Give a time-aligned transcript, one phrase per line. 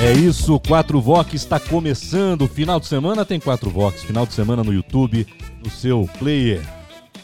[0.00, 2.46] É isso, 4 Vox está começando.
[2.46, 4.04] Final de semana tem 4 Vox.
[4.04, 5.26] Final de semana no YouTube,
[5.62, 6.62] no seu player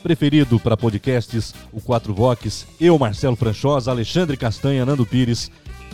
[0.02, 2.66] preferido para podcasts, o 4 Vox.
[2.79, 5.51] Eu, Marcelo Franchosa, Alexandre Castanha, Nando Pires,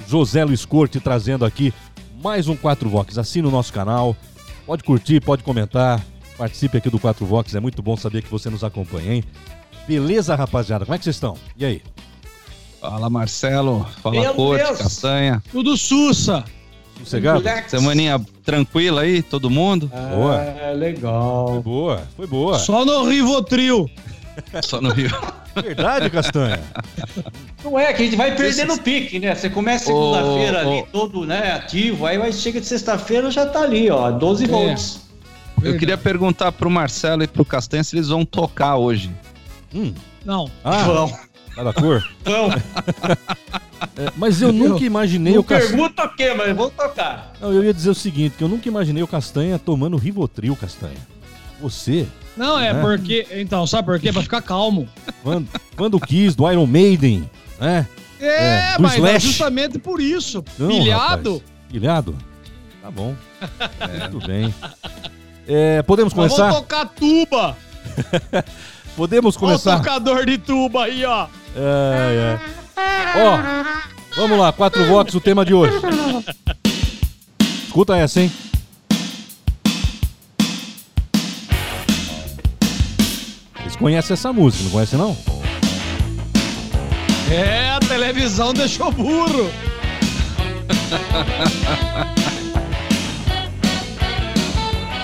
[0.08, 1.72] José Luiz Corte trazendo aqui
[2.20, 3.18] mais um 4 Vox.
[3.18, 4.16] Assine o nosso canal,
[4.66, 6.04] pode curtir, pode comentar,
[6.36, 7.54] participe aqui do 4 Vox.
[7.54, 9.24] É muito bom saber que você nos acompanha, hein?
[9.86, 10.84] Beleza, rapaziada?
[10.84, 11.36] Como é que vocês estão?
[11.56, 11.82] E aí?
[12.80, 14.78] Fala Marcelo, fala Meu Corte, Deus.
[14.78, 15.42] Castanha.
[15.52, 16.42] Tudo sussa.
[17.00, 17.42] Sossegado?
[17.68, 19.90] Semaninha tranquila aí, todo mundo?
[20.14, 20.36] Boa.
[20.40, 21.62] É, Foi legal.
[21.62, 22.58] boa, foi boa.
[22.58, 23.88] Só no Rivotril.
[24.62, 25.10] Só no Rio.
[25.54, 26.60] Verdade, Castanha.
[27.64, 29.34] Não é que a gente vai perdendo o pique, né?
[29.34, 33.62] Você começa segunda-feira Ô, ali, todo né, ativo, aí vai, chega de sexta-feira já tá
[33.62, 35.00] ali, ó, 12 volts.
[35.62, 39.10] Eu queria perguntar pro Marcelo e pro Castanha se eles vão tocar hoje.
[39.74, 39.92] Hum.
[40.24, 40.50] Não.
[40.64, 41.12] Ah, Vão,
[41.54, 42.02] cada cor.
[42.24, 42.50] vão.
[43.96, 45.70] É, mas eu nunca imaginei Não o Castanha.
[45.70, 47.32] pergunta o quê, mas vamos tocar.
[47.40, 50.96] Não, eu ia dizer o seguinte, que eu nunca imaginei o Castanha tomando Rivotril, Castanha.
[51.60, 52.06] Você,
[52.36, 52.80] Não, é Né?
[52.80, 53.26] porque.
[53.32, 54.12] Então, sabe por quê?
[54.12, 54.88] Pra ficar calmo.
[55.22, 57.28] quando, quando quis, do Iron Maiden,
[57.58, 57.86] né?
[58.20, 59.26] É, É, mas é Slash.
[59.28, 60.44] justamente por isso.
[60.58, 61.32] Não, Pilhado.
[61.34, 61.52] rapaz.
[61.70, 62.16] Pilhado?
[62.82, 63.14] Tá bom.
[64.12, 64.54] Muito bem.
[65.48, 66.48] É, podemos começar?
[66.50, 67.56] vamos tocar tuba.
[68.96, 69.76] Podemos Ó o começar?
[69.78, 71.26] tocador de tuba aí, ó.
[71.56, 72.38] É,
[72.76, 73.20] é.
[73.22, 73.38] Ó,
[74.16, 75.74] vamos lá, quatro votos, o tema de hoje.
[77.66, 78.30] Escuta essa, hein?
[83.58, 85.16] Vocês conhecem essa música, não conhecem não?
[87.30, 89.50] É, a televisão deixou burro.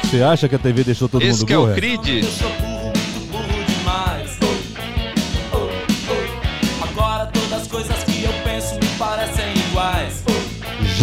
[0.02, 1.74] Você acha que a TV deixou todo Esse mundo que é o burro?
[1.74, 2.24] Creed?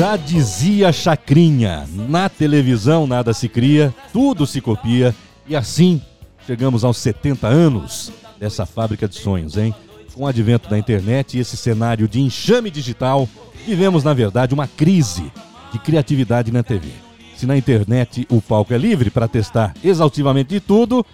[0.04, 5.16] Já dizia Chacrinha, na televisão nada se cria, tudo se copia,
[5.48, 6.02] e assim
[6.46, 9.74] chegamos aos 70 anos dessa fábrica de sonhos, hein?
[10.14, 13.30] Com o advento da internet e esse cenário de enxame digital,
[13.66, 15.32] vivemos, na verdade, uma crise
[15.72, 16.90] de criatividade na TV.
[17.38, 21.06] Se na internet o palco é livre para testar exaustivamente de tudo,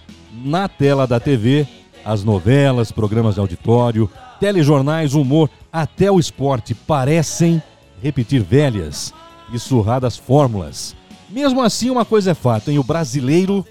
[0.43, 1.67] na tela da TV,
[2.03, 7.61] as novelas, programas de auditório, telejornais, humor, até o esporte parecem
[8.01, 9.13] repetir velhas
[9.53, 10.95] e surradas fórmulas.
[11.29, 12.79] Mesmo assim, uma coisa é fato, hein?
[12.79, 13.65] O brasileiro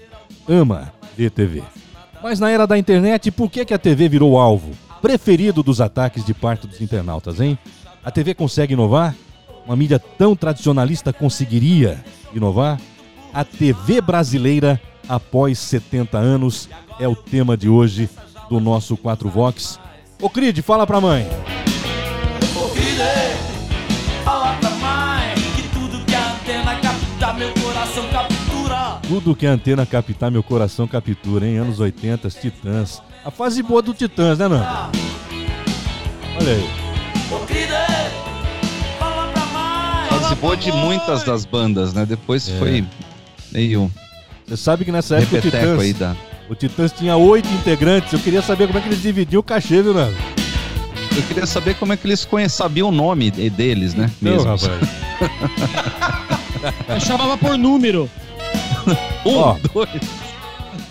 [0.47, 1.63] ama ver TV.
[2.21, 6.25] Mas na era da internet, por que, que a TV virou alvo preferido dos ataques
[6.25, 7.57] de parte dos internautas, hein?
[8.03, 9.15] A TV consegue inovar?
[9.65, 12.03] Uma mídia tão tradicionalista conseguiria
[12.33, 12.79] inovar?
[13.33, 16.69] A TV brasileira após 70 anos
[16.99, 18.09] é o tema de hoje
[18.49, 19.79] do nosso 4 Vox.
[20.21, 21.27] Ô Crid, fala pra mãe.
[29.09, 31.57] Tudo que a antena captar, meu coração captura, hein?
[31.57, 33.01] Anos 80, as Titãs.
[33.25, 34.63] A fase boa do Titãs, né, Nando?
[36.39, 36.69] Olha aí.
[37.31, 37.73] Ô filho,
[38.99, 40.09] fala pra mãe.
[40.21, 42.05] Fase boa de muitas das bandas, né?
[42.05, 42.57] Depois É.
[42.59, 42.85] foi
[43.51, 43.91] meio
[44.47, 46.15] Você sabe que nessa época o Titãs, aí da...
[46.47, 48.13] o Titãs tinha oito integrantes.
[48.13, 50.15] Eu queria saber como é que eles dividiam o cachê, viu, Nando?
[51.17, 54.09] Eu queria saber como é que eles conhe- sabiam o nome de- deles, né?
[54.21, 54.47] Não, Mesmo.
[54.47, 54.69] rapaz.
[56.87, 58.07] Eu chamava por número.
[59.25, 59.57] Um, Ó.
[59.73, 59.89] dois.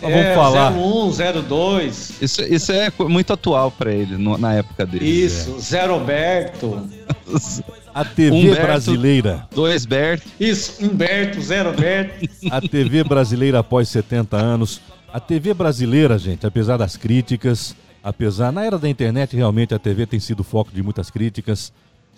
[0.00, 0.72] Mas vamos falar.
[0.72, 5.32] 01, 02, Isso, isso é muito atual pra eles, no- na época deles.
[5.32, 6.88] isso, Zé Roberto,
[7.94, 8.62] A TV Humberto.
[8.62, 9.47] brasileira.
[9.53, 10.22] Dois Bert.
[10.38, 12.28] isso, Humberto, Zé Roberto.
[12.50, 14.81] A TV brasileira após 70 anos.
[15.12, 17.75] A TV brasileira, gente, apesar das críticas,
[18.05, 18.52] apesar.
[18.52, 21.72] Na era da internet, realmente a TV tem sido foco de muitas críticas.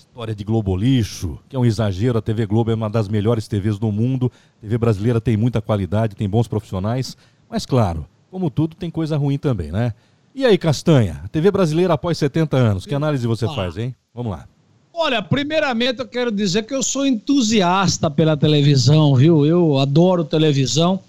[0.08, 2.18] História de Globo lixo, que é um exagero.
[2.18, 4.30] A TV Globo é uma das melhores TVs do mundo.
[4.58, 7.16] A TV brasileira tem muita qualidade, tem bons profissionais.
[7.48, 9.92] Mas, claro, como tudo, tem coisa ruim também, né?
[10.34, 11.22] E aí, Castanha?
[11.30, 12.86] TV brasileira após 70 anos.
[12.86, 13.52] Que análise você Ah.
[13.54, 13.94] faz, hein?
[14.14, 14.46] Vamos lá.
[14.92, 19.46] Olha, primeiramente eu quero dizer que eu sou entusiasta pela televisão, viu?
[19.46, 21.00] Eu adoro televisão.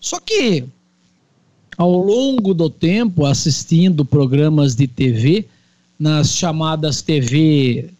[0.00, 0.64] Só que
[1.76, 5.46] ao longo do tempo, assistindo programas de TV,
[5.98, 7.90] nas chamadas TV,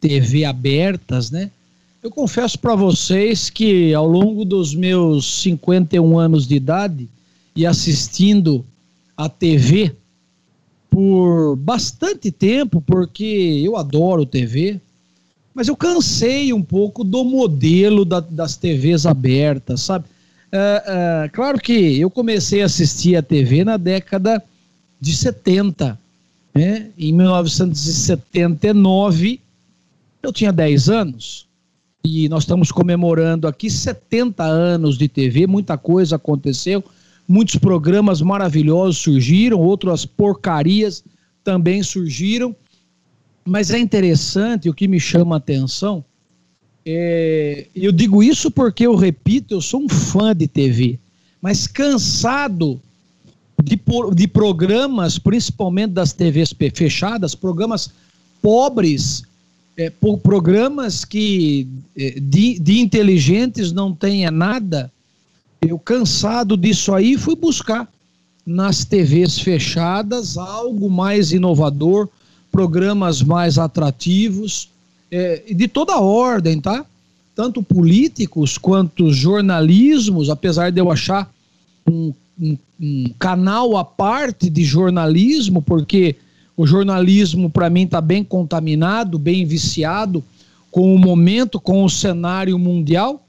[0.00, 1.50] TV abertas, né?
[2.02, 7.08] Eu confesso para vocês que ao longo dos meus 51 anos de idade
[7.54, 8.64] e assistindo
[9.16, 9.94] a TV
[10.90, 14.80] por bastante tempo, porque eu adoro TV,
[15.54, 20.04] mas eu cansei um pouco do modelo da, das TVs abertas, sabe?
[20.52, 24.40] É, é, claro que eu comecei a assistir a TV na década
[25.00, 25.98] de 70,
[26.54, 26.90] né?
[26.96, 29.40] Em 1979,
[30.26, 31.46] eu tinha 10 anos
[32.04, 36.84] e nós estamos comemorando aqui 70 anos de TV, muita coisa aconteceu,
[37.26, 41.02] muitos programas maravilhosos surgiram, outras porcarias
[41.42, 42.54] também surgiram,
[43.44, 46.04] mas é interessante, o que me chama a atenção,
[46.84, 50.98] é, eu digo isso porque eu repito, eu sou um fã de TV,
[51.40, 52.80] mas cansado
[53.62, 53.78] de,
[54.14, 57.90] de programas, principalmente das TVs fechadas, programas
[58.40, 59.24] pobres,
[59.76, 64.90] é, por programas que é, de, de inteligentes não tenha nada,
[65.60, 67.88] eu cansado disso aí fui buscar
[68.46, 72.08] nas TVs fechadas algo mais inovador,
[72.50, 74.70] programas mais atrativos,
[75.10, 76.84] é, de toda ordem, tá?
[77.34, 81.30] Tanto políticos quanto jornalismos, apesar de eu achar
[81.86, 86.16] um, um, um canal à parte de jornalismo, porque
[86.56, 90.24] o jornalismo, para mim, está bem contaminado, bem viciado
[90.70, 93.26] com o momento, com o cenário mundial.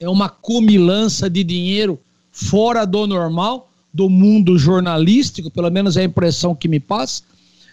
[0.00, 1.98] É uma comilança de dinheiro
[2.32, 7.22] fora do normal, do mundo jornalístico, pelo menos é a impressão que me passa.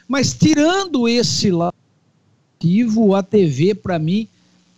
[0.07, 1.73] Mas tirando esse lado,
[3.15, 4.27] a TV, para mim,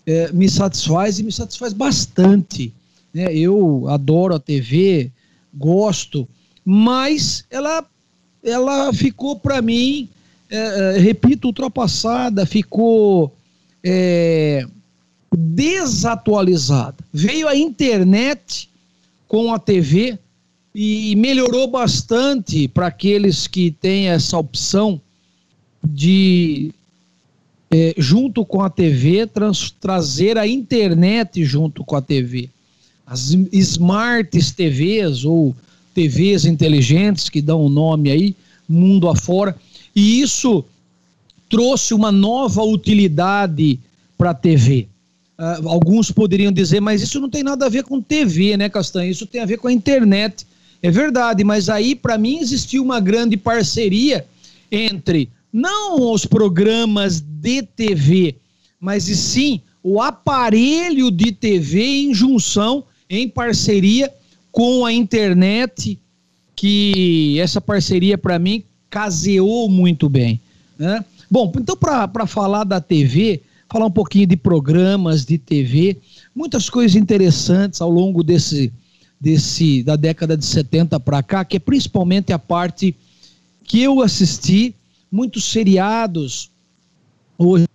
[0.06, 2.74] é, me satisfaz e me satisfaz bastante.
[3.14, 3.34] Né?
[3.34, 5.12] Eu adoro a TV,
[5.54, 6.28] gosto,
[6.64, 7.86] mas ela
[8.44, 10.10] ela ficou para mim,
[10.50, 13.36] é, é, repito, ultrapassada, ficou
[13.84, 14.66] é,
[15.32, 16.98] desatualizada.
[17.14, 18.70] Veio a internet
[19.28, 20.18] com a TV
[20.74, 25.00] e melhorou bastante para aqueles que têm essa opção
[25.84, 26.72] de,
[27.72, 32.50] é, junto com a TV, trans, trazer a internet junto com a TV.
[33.06, 35.56] As smart TVs ou
[35.94, 38.36] TVs inteligentes que dão o um nome aí,
[38.68, 39.56] mundo afora.
[39.96, 40.64] E isso
[41.50, 43.80] trouxe uma nova utilidade
[44.18, 44.88] para a TV.
[45.38, 49.10] Uh, alguns poderiam dizer, mas isso não tem nada a ver com TV, né, Castanho?
[49.10, 50.46] Isso tem a ver com a internet.
[50.82, 54.26] É verdade, mas aí, para mim, existiu uma grande parceria
[54.72, 58.36] entre não os programas de TV,
[58.80, 64.12] mas e sim o aparelho de TV em junção, em parceria
[64.60, 65.98] com a internet,
[66.54, 70.42] que essa parceria para mim caseou muito bem.
[70.78, 71.06] Né?
[71.32, 75.96] Bom, então para falar da TV, falar um pouquinho de programas de TV,
[76.36, 78.70] muitas coisas interessantes ao longo desse,
[79.18, 82.94] desse da década de 70 para cá, que é principalmente a parte
[83.64, 84.76] que eu assisti,
[85.10, 86.52] muitos seriados,
[87.38, 87.66] hoje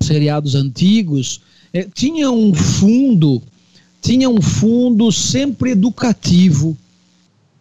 [0.00, 1.42] seriados antigos,
[1.74, 3.42] é, tinha um fundo
[4.06, 6.76] tinha um fundo sempre educativo.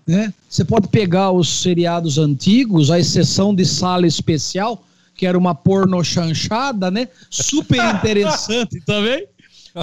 [0.05, 0.31] Né?
[0.47, 4.83] Você pode pegar os seriados antigos, a exceção de Sala Especial,
[5.15, 7.07] que era uma porno chanchada, né?
[7.31, 9.25] Super interessante também.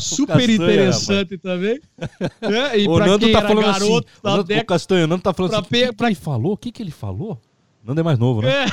[0.01, 1.81] Super interessante também.
[2.41, 5.23] É, e o Nando tá falando assim, garoto, assim, o, Nando, o Castanho, o Nando
[5.23, 6.53] tá falando assim, o que, que ele falou?
[6.53, 7.41] O que, que ele falou?
[7.85, 8.65] Nando é mais novo, né?
[8.65, 8.67] É.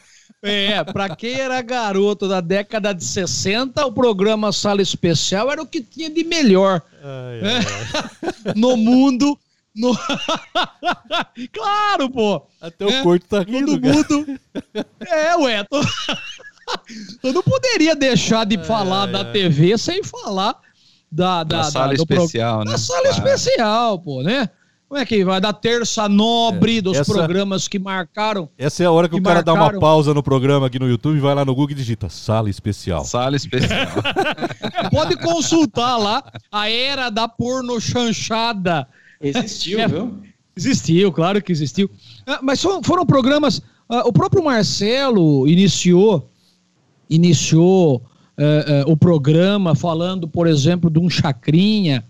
[0.46, 5.66] É, pra quem era garoto da década de 60, o programa Sala Especial era o
[5.66, 8.50] que tinha de melhor ai, ai.
[8.50, 8.54] É.
[8.54, 9.36] no mundo.
[9.74, 9.94] No...
[11.52, 12.46] claro, pô!
[12.60, 14.40] Até o é, corto tá rindo, Todo mundo.
[15.00, 15.64] É, ué.
[15.64, 15.80] Tô...
[17.22, 20.58] Eu não poderia deixar de falar da TV sem falar
[21.10, 22.64] da, da, da sala da, especial, pro...
[22.66, 22.72] né?
[22.72, 24.48] Da sala especial, pô, né?
[24.88, 25.40] Como é que vai?
[25.40, 28.48] Da terça nobre é, dos essa, programas que marcaram.
[28.56, 29.58] Essa é a hora que, que o cara marcaram.
[29.58, 32.48] dá uma pausa no programa aqui no YouTube, vai lá no Google e digita Sala
[32.48, 33.04] Especial.
[33.04, 33.80] Sala Especial.
[33.80, 38.86] é, pode consultar lá a era da porno chanchada.
[39.20, 40.20] Existiu, é, viu?
[40.56, 41.90] Existiu, claro que existiu.
[42.24, 43.58] Ah, mas foram, foram programas.
[43.88, 46.30] Uh, o próprio Marcelo iniciou,
[47.10, 47.96] iniciou
[48.38, 52.04] uh, uh, o programa falando, por exemplo, de um Chacrinha,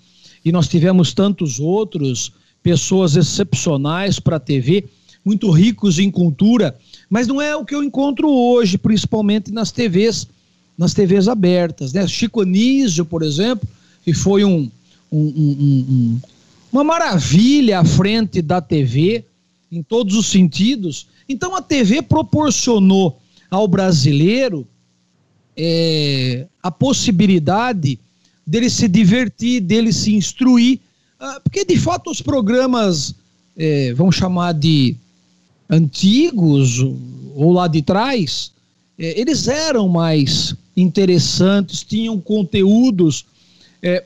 [0.45, 2.33] e nós tivemos tantos outros
[2.67, 4.87] pessoas excepcionais para a TV,
[5.25, 6.77] muito ricos em cultura,
[7.09, 10.27] mas não é o que eu encontro hoje, principalmente nas TVs,
[10.77, 11.93] nas TVs abertas.
[11.93, 12.05] Né?
[12.09, 13.69] Chico Anísio, por exemplo,
[14.05, 14.69] que foi um,
[15.13, 16.21] um, um,
[16.73, 19.25] uma maravilha à frente da TV,
[19.71, 21.07] em todos os sentidos.
[21.29, 23.17] Então a TV proporcionou
[23.49, 24.67] ao brasileiro
[25.57, 27.97] é, a possibilidade
[28.45, 30.81] dele se divertir, dele se instruir
[31.43, 33.15] porque de fato os programas,
[33.57, 34.97] é, vamos chamar de
[35.69, 36.81] antigos
[37.35, 38.53] ou lá de trás,
[38.99, 43.25] é, eles eram mais interessantes, tinham conteúdos
[43.83, 44.05] é,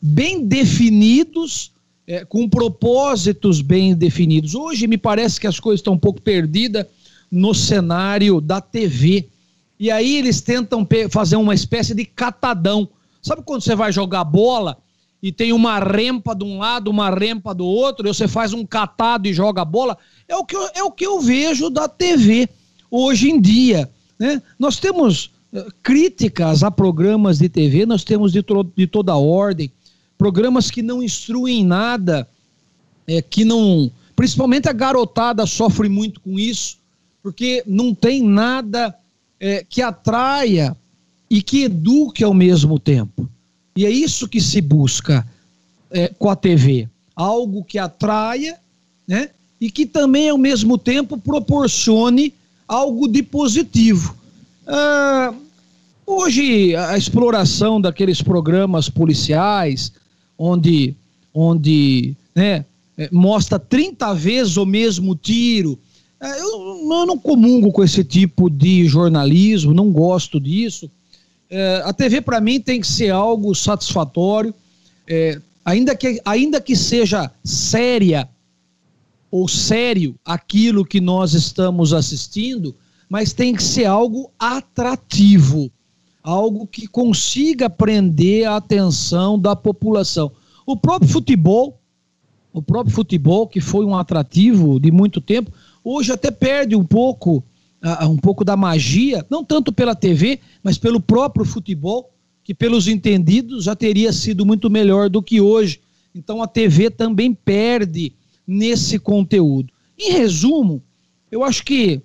[0.00, 1.70] bem definidos,
[2.06, 4.54] é, com propósitos bem definidos.
[4.54, 6.86] Hoje me parece que as coisas estão um pouco perdidas
[7.30, 9.26] no cenário da TV.
[9.78, 12.88] E aí eles tentam fazer uma espécie de catadão.
[13.20, 14.78] Sabe quando você vai jogar bola
[15.22, 18.64] e tem uma rempa de um lado, uma rempa do outro, e você faz um
[18.64, 19.98] catado e joga a bola?
[20.28, 22.48] É o que eu, é o que eu vejo da TV
[22.90, 23.90] hoje em dia.
[24.18, 24.40] Né?
[24.58, 28.44] Nós temos eh, críticas a programas de TV, nós temos de,
[28.76, 29.72] de toda ordem,
[30.16, 32.28] programas que não instruem nada,
[33.06, 33.90] é, que não.
[34.14, 36.76] Principalmente a garotada sofre muito com isso,
[37.22, 38.94] porque não tem nada
[39.40, 40.76] é, que atraia
[41.30, 43.28] e que eduque ao mesmo tempo.
[43.78, 45.24] E é isso que se busca
[45.88, 46.88] é, com a TV.
[47.14, 48.58] Algo que atraia,
[49.06, 49.30] né?
[49.60, 52.34] E que também, ao mesmo tempo, proporcione
[52.66, 54.16] algo de positivo.
[54.66, 55.32] Ah,
[56.04, 59.92] hoje, a exploração daqueles programas policiais,
[60.36, 60.96] onde,
[61.32, 62.64] onde né,
[62.96, 65.78] é, mostra 30 vezes o mesmo tiro.
[66.20, 70.90] É, eu, eu, não comungo com esse tipo de jornalismo, não gosto disso.
[71.50, 74.54] É, a TV, para mim, tem que ser algo satisfatório,
[75.06, 78.28] é, ainda, que, ainda que seja séria
[79.30, 82.74] ou sério aquilo que nós estamos assistindo,
[83.08, 85.70] mas tem que ser algo atrativo
[86.28, 90.30] algo que consiga prender a atenção da população.
[90.66, 91.80] O próprio futebol,
[92.52, 95.50] o próprio futebol, que foi um atrativo de muito tempo,
[95.82, 97.42] hoje até perde um pouco,
[98.08, 102.10] um pouco da magia, não tanto pela TV, mas pelo próprio futebol,
[102.42, 105.80] que pelos entendidos já teria sido muito melhor do que hoje.
[106.14, 108.12] Então a TV também perde
[108.46, 109.72] nesse conteúdo.
[109.98, 110.82] Em resumo,
[111.30, 112.00] eu acho que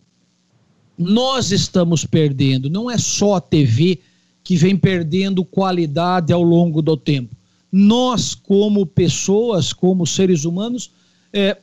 [0.97, 3.99] nós estamos perdendo, não é só a TV
[4.43, 7.35] que vem perdendo qualidade ao longo do tempo.
[7.71, 10.91] Nós, como pessoas, como seres humanos,
[11.31, 11.57] é,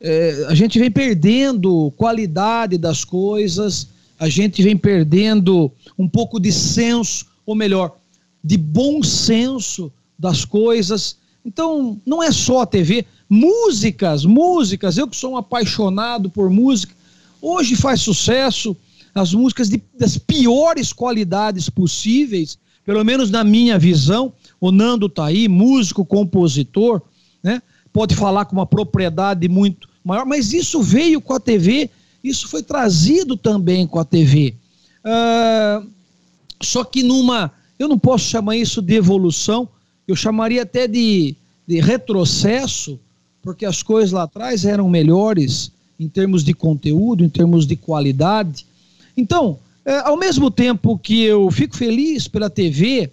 [0.00, 3.88] é, a gente vem perdendo qualidade das coisas,
[4.18, 7.96] a gente vem perdendo um pouco de senso, ou melhor,
[8.42, 11.16] de bom senso das coisas.
[11.44, 16.94] Então, não é só a TV, músicas, músicas, eu que sou um apaixonado por música,
[17.40, 18.76] hoje faz sucesso
[19.14, 24.32] as músicas de, das piores qualidades possíveis, pelo menos na minha visão.
[24.60, 27.02] O Nando tá aí, músico, compositor,
[27.42, 27.62] né?
[27.92, 31.90] Pode falar com uma propriedade muito maior, mas isso veio com a TV,
[32.22, 34.54] isso foi trazido também com a TV.
[35.04, 35.82] Ah,
[36.62, 39.68] só que numa, eu não posso chamar isso de evolução,
[40.06, 41.36] eu chamaria até de,
[41.66, 42.98] de retrocesso,
[43.42, 48.66] porque as coisas lá atrás eram melhores em termos de conteúdo, em termos de qualidade.
[49.16, 53.10] Então, é, ao mesmo tempo que eu fico feliz pela TV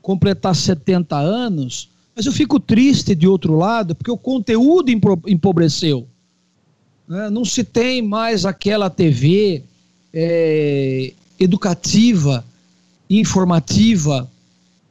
[0.00, 4.90] completar 70 anos, mas eu fico triste de outro lado, porque o conteúdo
[5.26, 6.06] empobreceu.
[7.12, 7.28] Né?
[7.28, 9.62] Não se tem mais aquela TV
[10.14, 12.42] é, educativa,
[13.10, 14.26] informativa.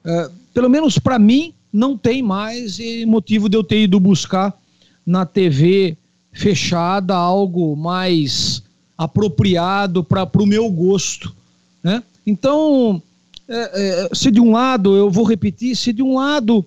[0.06, 4.56] É, pelo menos para mim, não tem mais motivo de eu ter ido buscar
[5.04, 5.98] na TV
[6.32, 8.62] fechada algo mais
[8.96, 11.36] apropriado para o meu gosto.
[11.84, 12.04] Né?
[12.24, 13.02] Então,
[13.48, 13.56] é,
[14.04, 16.64] é, se de um lado, eu vou repetir, se de um lado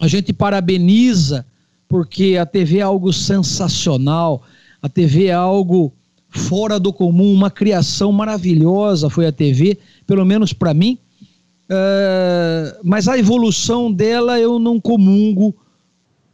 [0.00, 1.44] a gente parabeniza,
[1.86, 4.42] porque a TV é algo sensacional,
[4.82, 5.92] a TV é algo
[6.30, 10.96] fora do comum, uma criação maravilhosa foi a TV, pelo menos para mim.
[11.68, 15.54] É, mas a evolução dela eu não comungo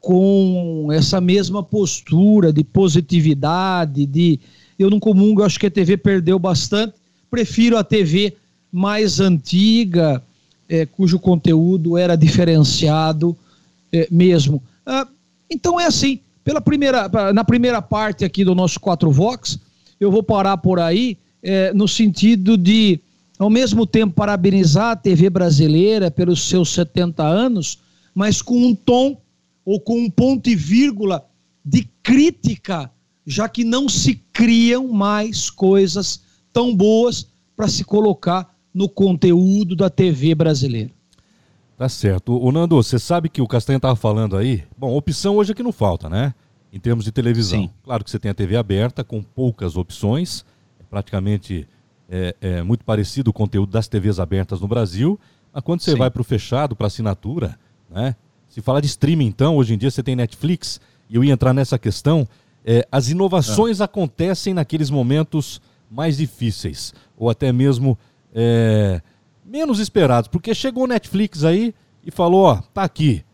[0.00, 4.38] com essa mesma postura de positividade, de,
[4.78, 6.94] eu não comungo, eu acho que a TV perdeu bastante.
[7.30, 8.34] Prefiro a TV
[8.70, 10.22] mais antiga,
[10.68, 13.36] é, cujo conteúdo era diferenciado
[13.92, 14.62] é, mesmo.
[14.84, 15.08] Ah,
[15.50, 19.58] então é assim, pela primeira, na primeira parte aqui do nosso 4 Vox,
[19.98, 23.00] eu vou parar por aí, é, no sentido de,
[23.36, 27.80] ao mesmo tempo, parabenizar a TV brasileira pelos seus 70 anos,
[28.14, 29.20] mas com um tom
[29.64, 31.26] ou com um ponto e vírgula
[31.64, 32.92] de crítica
[33.26, 36.20] já que não se criam mais coisas
[36.52, 37.26] tão boas
[37.56, 40.92] para se colocar no conteúdo da TV brasileira.
[41.76, 42.38] Tá certo.
[42.42, 44.64] O Nando, você sabe que o Castanha estava falando aí?
[44.78, 46.34] Bom, opção hoje é que não falta, né?
[46.72, 47.62] Em termos de televisão.
[47.62, 47.70] Sim.
[47.84, 50.44] Claro que você tem a TV aberta com poucas opções,
[50.80, 51.68] é praticamente
[52.08, 55.20] é, é, muito parecido o conteúdo das TVs abertas no Brasil.
[55.52, 55.98] Mas quando você Sim.
[55.98, 57.58] vai para o fechado, para assinatura,
[57.90, 58.16] né?
[58.48, 60.80] Se falar de streaming, então, hoje em dia você tem Netflix,
[61.10, 62.26] e eu ia entrar nessa questão
[62.64, 67.96] é, as inovações acontecem naqueles momentos mais difíceis, ou até mesmo
[68.34, 69.00] é,
[69.46, 71.74] menos esperados, porque chegou o Netflix aí
[72.04, 73.24] e falou, ó, tá aqui,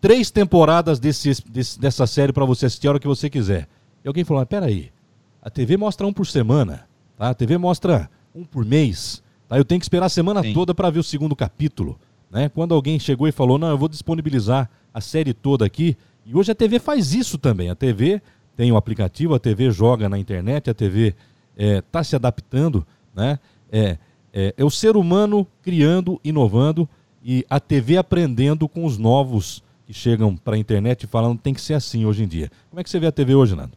[0.00, 3.68] três temporadas desse, desse- dessa série para você assistir a hora que você quiser.
[4.04, 4.90] E alguém falou, mas peraí,
[5.40, 6.86] a TV mostra um por semana,
[7.16, 7.30] tá?
[7.30, 9.56] A TV mostra um por mês, tá?
[9.56, 10.52] Eu tenho que esperar a semana Sim.
[10.52, 11.98] toda para ver o segundo capítulo,
[12.30, 12.48] né?
[12.48, 16.52] Quando alguém chegou e falou, não, eu vou disponibilizar a série toda aqui, e hoje
[16.52, 18.20] a TV faz isso também, a TV
[18.56, 21.14] tem o aplicativo, a TV joga na internet, a TV
[21.56, 23.38] está se adaptando, né?
[23.70, 23.96] É,
[24.32, 26.88] é, é o ser humano criando, inovando
[27.24, 31.60] e a TV aprendendo com os novos que chegam para a internet falando tem que
[31.60, 32.50] ser assim hoje em dia.
[32.70, 33.72] Como é que você vê a TV hoje, Nando?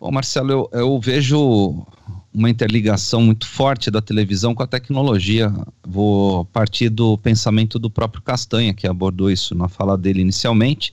[0.00, 1.86] Bom, Marcelo, eu, eu vejo
[2.34, 5.52] uma interligação muito forte da televisão com a tecnologia.
[5.86, 10.92] Vou partir do pensamento do próprio Castanha, que abordou isso na fala dele inicialmente.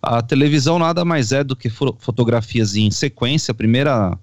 [0.00, 3.52] A televisão nada mais é do que fo- fotografias em sequência.
[3.52, 4.18] A primeira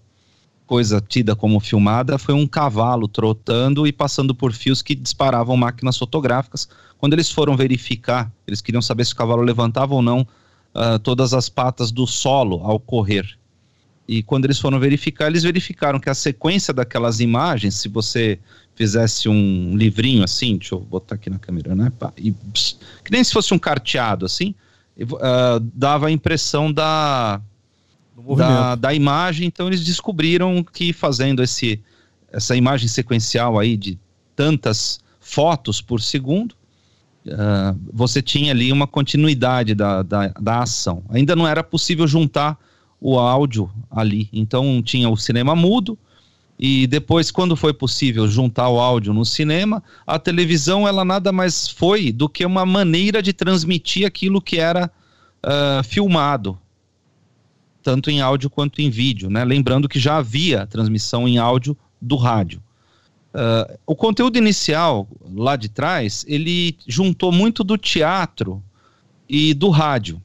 [0.66, 5.98] coisa tida como filmada foi um cavalo trotando e passando por fios que disparavam máquinas
[5.98, 6.68] fotográficas.
[6.98, 10.26] Quando eles foram verificar, eles queriam saber se o cavalo levantava ou não
[10.74, 13.38] ah, todas as patas do solo ao correr.
[14.08, 18.40] E quando eles foram verificar, eles verificaram que a sequência daquelas imagens, se você
[18.76, 21.92] fizesse um livrinho assim, deixa eu botar aqui na câmera, né?
[22.18, 24.56] e, ps, que nem se fosse um carteado assim,
[25.22, 27.40] ah, dava a impressão da,
[28.38, 29.48] da, da imagem.
[29.48, 31.82] Então eles descobriram que fazendo esse,
[32.32, 34.00] essa imagem sequencial aí de
[34.36, 36.56] tantas fotos por segundo,
[37.30, 41.04] ah, você tinha ali uma continuidade da, da, da ação.
[41.10, 42.58] Ainda não era possível juntar
[43.00, 44.30] o áudio ali.
[44.32, 45.98] Então tinha o cinema mudo.
[46.60, 51.68] E depois, quando foi possível juntar o áudio no cinema, a televisão ela nada mais
[51.68, 54.90] foi do que uma maneira de transmitir aquilo que era
[55.42, 56.58] ah, filmado
[57.84, 59.44] tanto em áudio quanto em vídeo, né?
[59.44, 62.62] Lembrando que já havia transmissão em áudio do rádio.
[63.34, 68.64] Ah, o conteúdo inicial, lá de trás, ele juntou muito do teatro
[69.28, 70.22] e do rádio.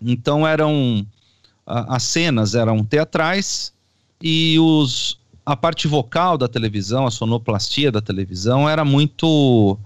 [0.00, 1.06] Então eram
[1.66, 3.72] as cenas eram teatrais
[4.20, 9.78] e os a parte vocal da televisão, a sonoplastia da televisão era muito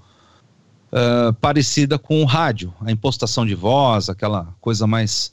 [0.93, 5.33] ah, parecida com o rádio, a impostação de voz, aquela coisa mais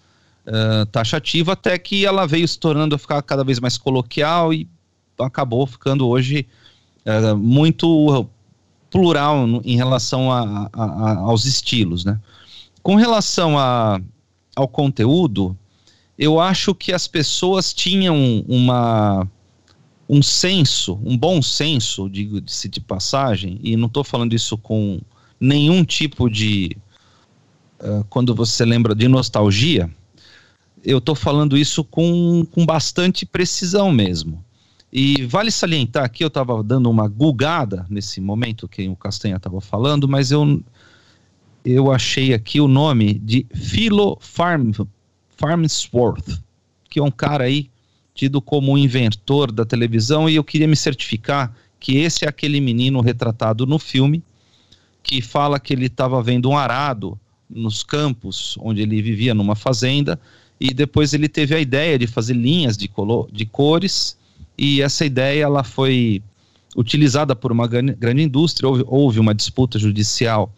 [0.91, 4.67] taxativa, até que ela veio se tornando a ficar cada vez mais coloquial e
[5.19, 6.47] acabou ficando hoje
[7.05, 8.27] ah, muito
[8.89, 12.19] plural em relação a- a- a- aos estilos, né?
[12.83, 13.55] Com relação
[14.55, 15.55] ao conteúdo,
[16.17, 19.27] eu acho que as pessoas tinham uma
[20.09, 24.99] um senso, um bom senso, digo-se de passagem, e não estou falando isso com
[25.39, 26.75] nenhum tipo de.
[27.79, 29.89] ah, quando você lembra de nostalgia,
[30.83, 34.43] eu estou falando isso com, com bastante precisão mesmo.
[34.91, 39.61] E vale salientar aqui, eu estava dando uma gulgada nesse momento que o Castanha estava
[39.61, 40.61] falando, mas eu,
[41.63, 44.71] eu achei aqui o nome de Philo Farm,
[45.37, 46.41] Farnsworth,
[46.89, 47.69] que é um cara aí
[48.13, 52.99] tido como inventor da televisão, e eu queria me certificar que esse é aquele menino
[52.99, 54.21] retratado no filme,
[55.01, 57.17] que fala que ele estava vendo um arado
[57.49, 60.19] nos campos onde ele vivia numa fazenda,
[60.61, 64.15] e depois ele teve a ideia de fazer linhas de, colo de cores,
[64.55, 66.21] e essa ideia ela foi
[66.77, 70.53] utilizada por uma grande, indústria, houve, houve uma disputa judicial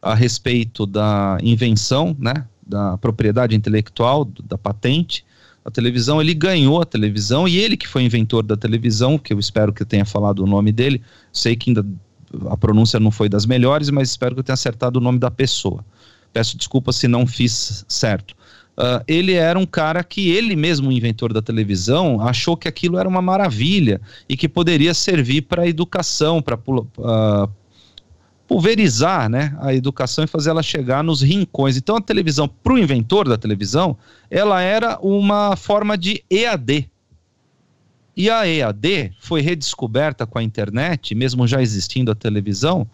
[0.00, 5.24] a respeito da invenção, né, da propriedade intelectual, da patente,
[5.64, 9.40] a televisão, ele ganhou a televisão e ele que foi inventor da televisão, que eu
[9.40, 11.84] espero que eu tenha falado o nome dele, sei que ainda
[12.48, 15.32] a pronúncia não foi das melhores, mas espero que eu tenha acertado o nome da
[15.32, 15.84] pessoa.
[16.32, 18.37] Peço desculpa se não fiz certo.
[18.80, 23.08] Ah, ele era um cara que ele mesmo, inventor da televisão, achou que aquilo era
[23.08, 26.56] uma maravilha e que poderia servir para a educação, para
[28.46, 31.76] pulverizar né, a educação e fazer ela chegar nos rincões.
[31.76, 33.96] Então a televisão, para o inventor da televisão,
[34.30, 36.88] ela era uma forma de EAD.
[38.16, 42.88] E a EAD foi redescoberta com a internet, mesmo já existindo a televisão.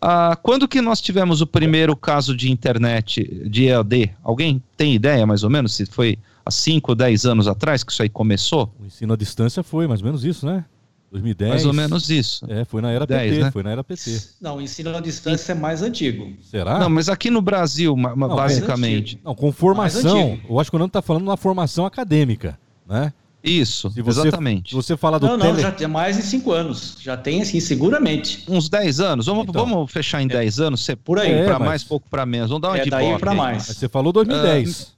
[0.00, 4.12] Ah, quando que nós tivemos o primeiro caso de internet de EAD?
[4.22, 7.92] Alguém tem ideia mais ou menos se foi há 5 ou 10 anos atrás que
[7.92, 8.72] isso aí começou?
[8.80, 10.64] O ensino à distância foi mais ou menos isso, né?
[11.10, 11.50] 2010.
[11.50, 12.44] Mais ou menos isso.
[12.50, 13.50] É, foi na era 10, PT, né?
[13.50, 14.20] foi na era PT.
[14.40, 16.32] Não, o ensino à distância é mais antigo.
[16.42, 16.78] Será?
[16.78, 19.18] Não, mas aqui no Brasil, Não, basicamente.
[19.24, 20.32] Não, com formação.
[20.32, 20.46] antigo.
[20.50, 23.12] Eu acho que o Nando tá falando uma formação acadêmica, né?
[23.42, 24.70] Isso, Se você, exatamente.
[24.70, 25.62] Se você fala do Não, não, tele...
[25.62, 26.96] já tem mais de cinco anos.
[27.00, 28.44] Já tem, assim, seguramente.
[28.48, 29.26] Uns 10 anos?
[29.26, 29.64] Vamos, Então.
[29.64, 30.84] vamos fechar em 10 anos?
[30.84, 31.28] Ser Por aí.
[31.28, 32.48] pouco É, pra mas- mais, pouco pra menos.
[32.50, 33.36] Vamos dar uma É de daí aí.
[33.36, 33.68] mais.
[33.68, 34.92] Mas você falou 2010.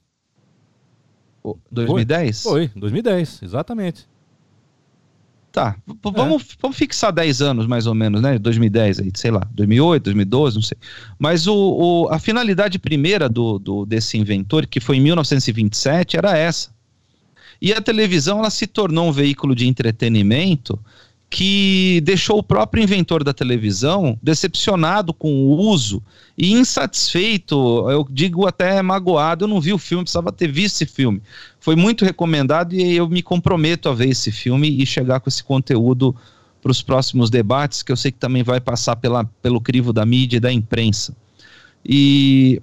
[1.43, 2.43] O- 2010?
[2.43, 4.07] Foi, 2010, exatamente.
[5.51, 8.39] Tá, v- vamos, vamos fixar 10 anos mais ou menos, né?
[8.39, 10.77] 2010, aí, sei lá, 2008, 2012, não sei.
[11.19, 16.37] Mas o, o- a finalidade primeira do, do- desse inventor, que foi em 1927, era
[16.37, 16.69] essa.
[17.61, 20.79] E a televisão ela se tornou um veículo de entretenimento
[21.29, 26.03] que deixou o próprio inventor da televisão decepcionado com o uso
[26.37, 29.45] e insatisfeito, eu digo até magoado.
[29.45, 31.21] Eu não vi o filme, precisava ter visto esse filme.
[31.59, 35.41] Foi muito recomendado e eu me comprometo a ver esse filme e chegar com esse
[35.41, 36.13] conteúdo
[36.61, 40.05] para os próximos debates, que eu sei que também vai passar pela, pelo crivo da
[40.05, 41.15] mídia e da imprensa.
[41.85, 42.61] E,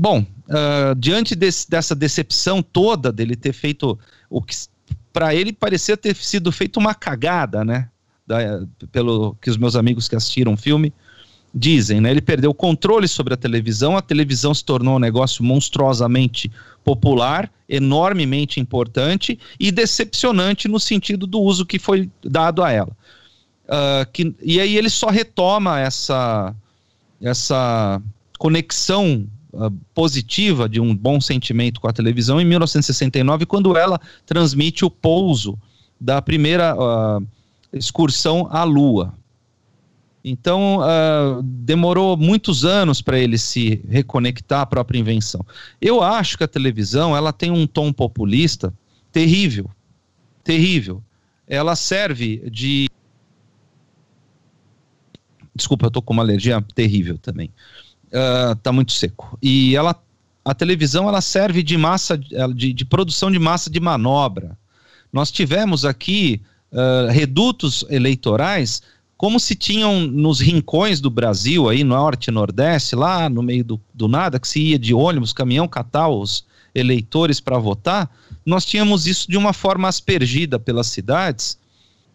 [0.00, 3.98] bom, ah, diante desse- dessa decepção toda dele ter feito
[4.30, 4.54] o que
[5.12, 7.88] para ele parecia ter sido feito uma cagada, né?
[8.26, 10.92] Da- pelo que os meus amigos que assistiram o filme
[11.52, 12.12] dizem, né?
[12.12, 16.50] Ele perdeu o controle sobre a televisão, a televisão se tornou um negócio monstruosamente
[16.84, 22.96] popular, enormemente importante e decepcionante no sentido do uso que foi dado a ela.
[23.68, 26.54] Ah, que, e aí ele só retoma essa,
[27.20, 28.02] essa
[28.38, 34.84] conexão ah, positiva de um bom sentimento com a televisão em 1969, quando ela transmite
[34.84, 35.58] o pouso
[36.00, 37.20] da primeira ah,
[37.72, 39.14] excursão à Lua.
[40.24, 45.44] Então, ah, demorou muitos anos para ele se reconectar à própria invenção.
[45.80, 48.72] Eu acho que a televisão ela tem um tom populista
[49.10, 49.70] terrível,
[50.44, 51.02] terrível.
[51.46, 52.88] Ela serve de
[55.54, 57.50] Desculpa, eu tô com uma alergia terrível também.
[58.12, 59.38] Ah, tá muito seco.
[59.42, 59.94] E ela,
[60.44, 64.56] a televisão, ela serve de massa, de, de produção de massa de manobra.
[65.12, 66.40] Nós tivemos aqui
[66.72, 68.82] ah, redutos eleitorais
[69.16, 73.78] como se tinham nos rincões do Brasil, aí norte e nordeste, lá no meio do,
[73.92, 76.42] do nada, que se ia de ônibus, caminhão, catar os
[76.74, 78.10] eleitores para votar,
[78.46, 81.58] nós tínhamos isso de uma forma aspergida pelas cidades,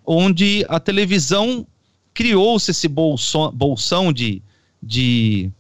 [0.03, 1.67] onde a televisão
[2.12, 4.41] criou-se esse bolsão, bolsão de,
[4.81, 5.51] de,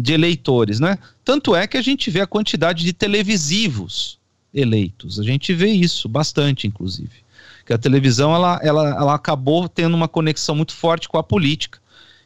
[0.00, 0.98] de eleitores, né?
[1.24, 4.18] Tanto é que a gente vê a quantidade de televisivos
[4.52, 5.18] eleitos.
[5.18, 7.24] A gente vê isso bastante, inclusive.
[7.66, 11.78] Que a televisão ela, ela, ela acabou tendo uma conexão muito forte com a política.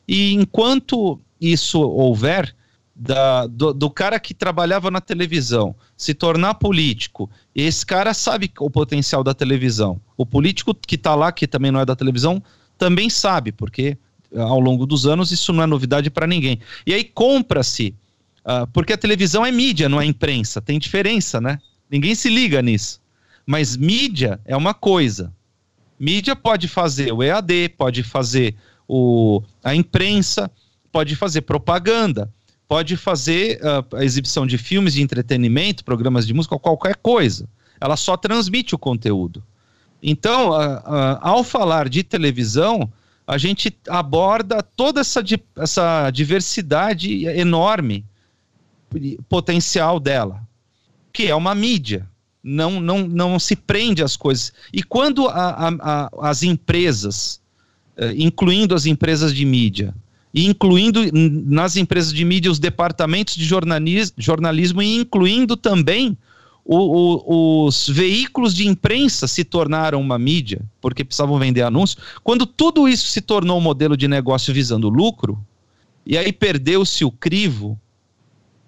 [0.07, 2.54] E enquanto isso houver,
[2.98, 8.68] da, do, do cara que trabalhava na televisão se tornar político, esse cara sabe o
[8.68, 10.00] potencial da televisão.
[10.16, 12.42] O político que está lá, que também não é da televisão,
[12.76, 13.96] também sabe, porque
[14.37, 16.61] ao longo dos anos isso não é novidade para ninguém.
[16.87, 17.95] E aí compra-se,
[18.45, 21.59] ah, porque a televisão é mídia, não é imprensa, tem diferença, né?
[21.91, 23.01] Ninguém se liga nisso.
[23.47, 25.33] Mas mídia é uma coisa.
[25.99, 28.55] Mídia pode fazer o EAD, pode fazer
[28.87, 30.51] o, a imprensa,
[30.93, 32.33] pode fazer propaganda,
[32.69, 37.49] pode fazer ah, a exibição de filmes de entretenimento, programas de música, qualquer coisa.
[37.81, 39.43] Ela só transmite o conteúdo.
[40.03, 42.91] Então, ah, ah, ao falar de televisão,
[43.29, 45.23] a gente aborda toda essa,
[45.59, 48.03] essa diversidade enorme
[49.29, 50.41] potencial dela,
[51.12, 52.09] que é uma mídia.
[52.43, 54.53] Não, não, não se prende às coisas.
[54.73, 57.38] E quando a- a- a- as empresas,
[57.99, 59.95] eh, incluindo as empresas de mídia,
[60.33, 66.17] e incluindo nas empresas de mídia os departamentos de jornalis- jornalismo e incluindo também
[66.70, 72.02] o- o- os veículos de imprensa se tornaram uma mídia, porque precisavam vender anúncios.
[72.22, 75.42] Quando tudo isso se tornou um modelo de negócio visando lucro,
[76.04, 77.81] e aí perdeu-se o crivo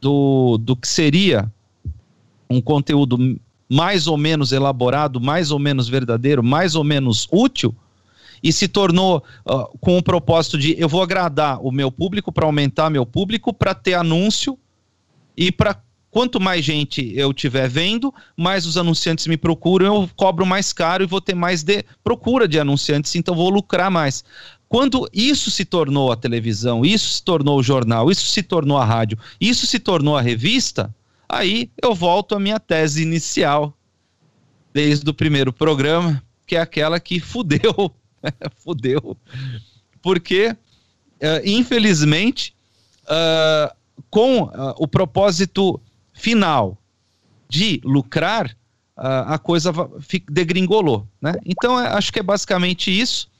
[0.00, 1.52] do, do que seria
[2.48, 7.74] um conteúdo mais ou menos elaborado, mais ou menos verdadeiro, mais ou menos útil,
[8.42, 12.46] e se tornou ah, com o propósito de eu vou agradar o meu público para
[12.46, 14.58] aumentar meu público, para ter anúncio
[15.36, 15.78] e para
[16.10, 21.04] quanto mais gente eu tiver vendo, mais os anunciantes me procuram, eu cobro mais caro
[21.04, 24.24] e vou ter mais de procura de anunciantes, então vou lucrar mais.
[24.68, 28.84] Quando isso se tornou a televisão, isso se tornou o jornal, isso se tornou a
[28.84, 30.94] rádio, isso se tornou a revista,
[31.28, 33.76] aí eu volto à minha tese inicial,
[34.72, 37.92] desde o primeiro programa, que é aquela que fudeu,
[38.62, 39.16] fudeu,
[40.00, 40.56] porque,
[41.20, 42.54] eh, infelizmente,
[43.08, 43.74] ah,
[44.08, 45.80] com ah, o propósito
[46.20, 46.76] final
[47.48, 48.54] de lucrar,
[48.96, 49.72] a coisa
[50.30, 51.32] degringolou, né?
[51.46, 53.30] Então, é, acho que é basicamente isso.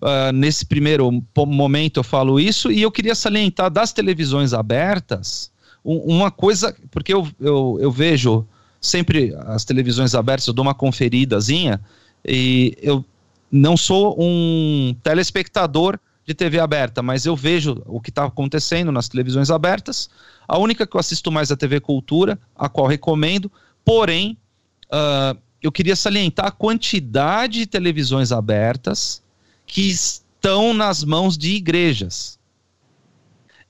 [0.00, 5.50] Ah, nesse primeiro momento eu falo isso, e eu queria salientar das televisões abertas
[5.84, 8.46] um- uma coisa, porque eu, eu, eu vejo
[8.80, 11.80] sempre as televisões abertas, eu dou uma conferidazinha,
[12.26, 13.04] e eu
[13.52, 19.08] não sou um telespectador de TV aberta, mas eu vejo o que está acontecendo nas
[19.08, 20.08] televisões abertas.
[20.48, 23.50] A única que eu assisto mais é a TV Cultura, a qual recomendo,
[23.84, 24.38] porém,
[24.90, 29.22] ah, eu queria salientar a quantidade de televisões abertas
[29.66, 32.38] que estão nas mãos de igrejas.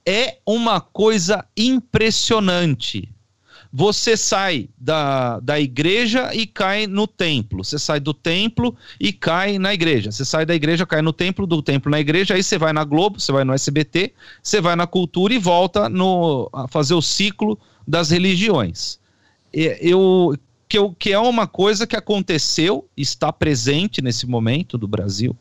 [0.06, 3.13] É uma coisa impressionante.
[3.76, 7.64] Você sai da, da igreja e cai no templo.
[7.64, 10.12] Você sai do templo e cai na igreja.
[10.12, 12.34] Você sai da igreja, cai no templo, do templo na igreja.
[12.34, 15.88] Aí você vai na Globo, você vai no SBT, você vai na cultura e volta
[15.88, 19.00] no, a fazer o ciclo das religiões.
[19.52, 25.36] Eu, que, eu, que é uma coisa que aconteceu, está presente nesse momento do Brasil.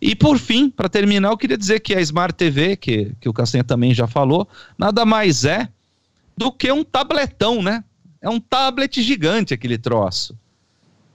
[0.00, 3.32] E por fim, para terminar, eu queria dizer que a Smart TV, que, que o
[3.32, 4.46] Castanha também já falou,
[4.78, 5.68] nada mais é
[6.40, 7.84] do que um tabletão, né?
[8.18, 10.34] É um tablet gigante aquele troço.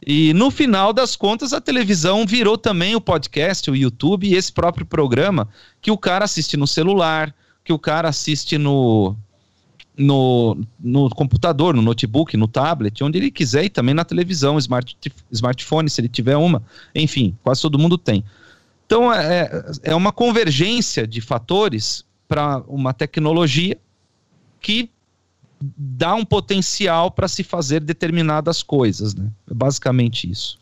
[0.06, 4.54] E no final das contas, a televisão virou também o podcast, o YouTube e esse
[4.54, 5.50] próprio programa
[5.82, 7.34] que o cara assiste no celular,
[7.64, 9.16] que o cara assiste no,
[9.98, 14.96] no, no computador, no notebook, no tablet, onde ele quiser e também na televisão, smart,
[15.32, 16.62] smartphone, se ele tiver uma.
[16.94, 18.24] Enfim, quase todo mundo tem.
[18.86, 19.50] Então, é,
[19.82, 23.76] é uma convergência de fatores para uma tecnologia
[24.62, 24.92] que
[25.78, 29.32] dá um potencial para se fazer determinadas coisas, né?
[29.50, 30.60] É basicamente isso.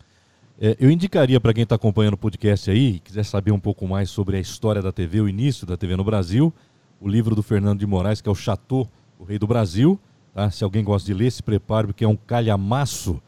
[0.60, 4.10] É, eu indicaria para quem está acompanhando o podcast aí, quiser saber um pouco mais
[4.10, 6.54] sobre a história da TV, o início da TV no Brasil,
[7.02, 8.88] o livro do Fernando de Moraes, que é o Chateau,
[9.20, 10.00] o Rei do Brasil.
[10.34, 10.50] Tá?
[10.50, 13.22] Se alguém gosta de ler, se prepare, porque é um calhamaço.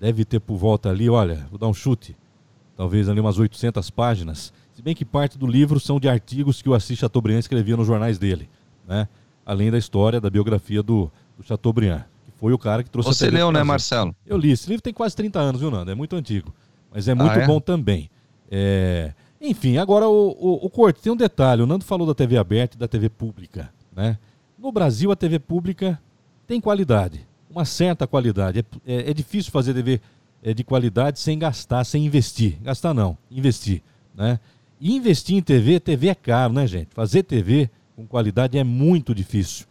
[0.00, 2.16] Deve ter por volta ali, olha, vou dar um chute,
[2.76, 4.52] talvez ali umas 800 páginas.
[4.74, 7.86] Se bem que parte do livro são de artigos que o Assis Chateaubriand escrevia nos
[7.86, 8.50] jornais dele,
[8.86, 9.08] né?
[9.46, 11.10] Além da história, da biografia do
[11.42, 13.62] Chateaubriand, que foi o cara que trouxe a Você leu, né.
[13.62, 14.14] Marcelo?
[14.26, 14.50] Eu li.
[14.50, 15.90] Esse livro tem quase 30 anos, viu, Nando?
[15.90, 16.54] É muito antigo.
[16.92, 17.46] Mas é muito Ah, é?
[17.46, 18.10] bom também.
[18.50, 21.62] É, Enfim, agora o, o, o Corte, tem um detalhe.
[21.62, 23.72] O Nando falou da TV aberta e da TV pública.
[23.94, 24.16] Né?
[24.58, 26.00] No Brasil, a TV pública
[26.46, 27.26] tem qualidade.
[27.50, 28.60] Uma certa qualidade.
[28.86, 30.00] É, é- é difícil fazer TV
[30.42, 32.56] é, de qualidade sem gastar, sem investir.
[32.62, 33.82] Gastar não, investir.
[34.14, 34.38] Né?
[34.80, 36.88] E investir em TV, TV é caro, né, gente?
[36.94, 39.66] Fazer TV com qualidade é muito difícil.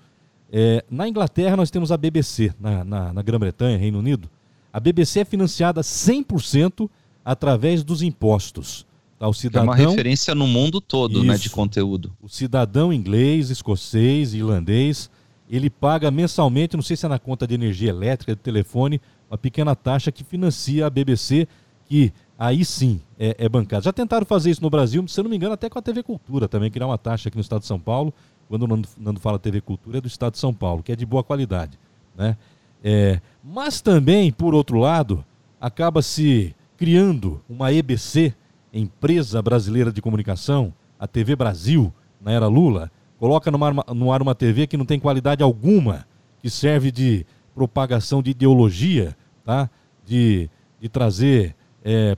[0.52, 4.30] É, na Inglaterra, nós temos a BBC, na, na, na Grã-Bretanha, Reino Unido.
[4.74, 6.90] A BBC é financiada 100%
[7.24, 8.86] através dos impostos.
[9.18, 9.28] Tá?
[9.28, 11.44] O É uma cidadão, referência no mundo todo, né, Isso.
[11.44, 12.12] de conteúdo.
[12.22, 15.10] o cidadão inglês, escocês, irlandês,
[15.50, 19.38] ele paga mensalmente, não sei se é na conta de energia elétrica, de telefone, uma
[19.38, 21.48] pequena taxa que financia a BBC,
[21.86, 23.84] que aí sim é, é bancada.
[23.84, 26.02] Já tentaram fazer isso no Brasil, se eu não me engano, até com a TV
[26.02, 28.14] Cultura também, criar uma taxa aqui no estado de São Paulo.
[28.52, 30.96] Quando o Nando, Nando fala TV Cultura, é do estado de São Paulo, que é
[30.98, 31.80] de boa qualidade.
[32.14, 32.36] Né?
[32.84, 35.24] É, mas também, por outro lado,
[35.58, 38.36] acaba se criando uma EBC,
[38.74, 44.22] Empresa Brasileira de Comunicação, a TV Brasil, na era Lula, coloca no ar, no ar
[44.22, 46.06] uma TV que não tem qualidade alguma,
[46.42, 49.70] que serve de propagação de ideologia, tá?
[50.06, 51.56] de, de trazer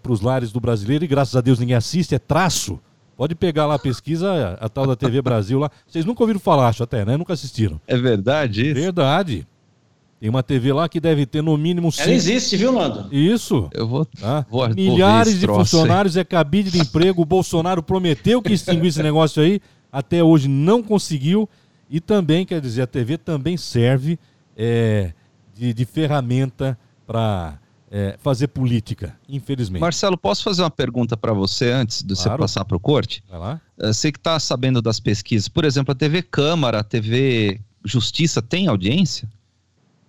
[0.02, 2.80] para os lares do brasileiro, e graças a Deus ninguém assiste, é traço.
[3.15, 5.69] Pode pegar lá a pesquisa, a, a tal da TV Brasil lá.
[5.88, 7.15] Vocês nunca ouviram falar, acho até, né?
[7.15, 7.80] Nunca assistiram.
[7.88, 8.73] É verdade isso?
[8.82, 9.47] Verdade.
[10.19, 12.10] Tem uma TV lá que deve ter no mínimo Ela cinco.
[12.12, 13.13] existe, viu, Nando?
[13.13, 13.69] Isso.
[13.73, 14.06] Eu vou.
[14.06, 14.45] Tá?
[14.49, 17.21] Vou- Milhares de troço funcionários, é cabide de emprego.
[17.21, 19.60] O Bolsonaro prometeu que extinguir esse negócio aí,
[19.91, 21.47] até hoje não conseguiu.
[21.89, 24.17] E também, quer dizer, a TV também serve
[24.58, 25.12] é,
[25.54, 27.60] de, de ferramenta para
[28.19, 29.79] fazer política, infelizmente.
[29.82, 32.39] Marcelo, posso fazer uma pergunta para você antes de você Claro.
[32.41, 33.23] passar para o corte?
[33.29, 33.62] Vai lá.
[33.79, 38.41] Eh, Você que está sabendo das pesquisas, por exemplo, a TV Câmara, a TV Justiça
[38.41, 39.29] tem audiência?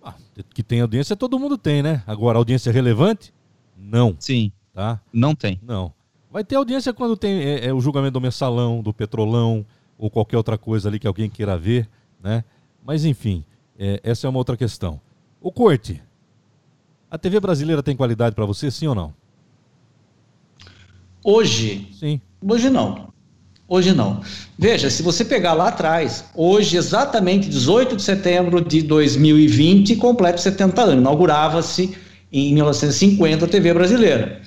[0.03, 0.13] Ah,
[0.53, 2.01] que tem audiência, todo mundo tem, né?
[2.07, 3.33] Agora, audiência relevante?
[3.77, 4.99] Não, Sim, tá?
[5.13, 5.59] não tem.
[5.61, 5.93] Não.
[6.31, 9.65] Vai ter audiência quando tem é, é, o julgamento do mensalão, do petrolão,
[9.97, 11.87] ou qualquer outra coisa ali que alguém queira ver,
[12.21, 12.43] né?
[12.83, 13.43] Mas enfim,
[13.77, 14.99] é, essa é uma outra questão.
[15.39, 16.01] O Corte,
[17.15, 19.13] a TV brasileira tem qualidade para você, sim ou não?
[21.23, 22.19] Hoje, Sim.
[22.45, 23.07] hoje não.
[23.67, 24.21] Hoje não.
[24.59, 30.81] Veja, se você pegar lá atrás, hoje, exatamente 18 de setembro de 2020, completa 70
[30.83, 30.95] anos.
[30.97, 31.97] Inaugurava-se
[32.31, 34.41] em 1950 a TV brasileira.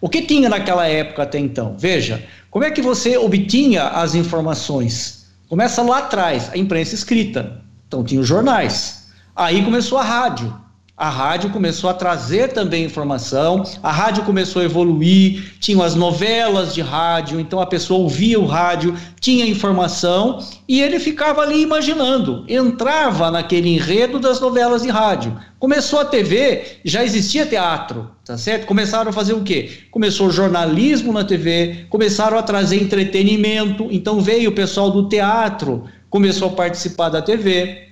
[0.00, 1.74] O que tinha naquela época até então?
[1.76, 5.26] Veja, como é que você obtinha as informações?
[5.48, 7.60] Começa lá atrás, a imprensa escrita.
[7.88, 9.08] Então tinha os jornais.
[9.34, 10.61] Aí começou a rádio.
[11.02, 16.72] A rádio começou a trazer também informação, a rádio começou a evoluir, tinham as novelas
[16.72, 20.38] de rádio, então a pessoa ouvia o rádio, tinha informação
[20.68, 25.36] e ele ficava ali imaginando, entrava naquele enredo das novelas de rádio.
[25.58, 28.66] Começou a TV, já existia teatro, tá certo?
[28.66, 29.72] Começaram a fazer o quê?
[29.90, 36.46] Começou jornalismo na TV, começaram a trazer entretenimento, então veio o pessoal do teatro, começou
[36.50, 37.90] a participar da TV.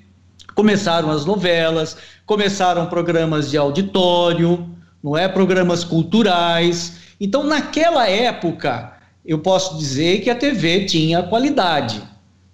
[0.54, 4.68] Começaram as novelas, começaram programas de auditório,
[5.02, 5.28] não é?
[5.28, 6.98] Programas culturais.
[7.20, 8.92] Então, naquela época,
[9.24, 12.02] eu posso dizer que a TV tinha qualidade.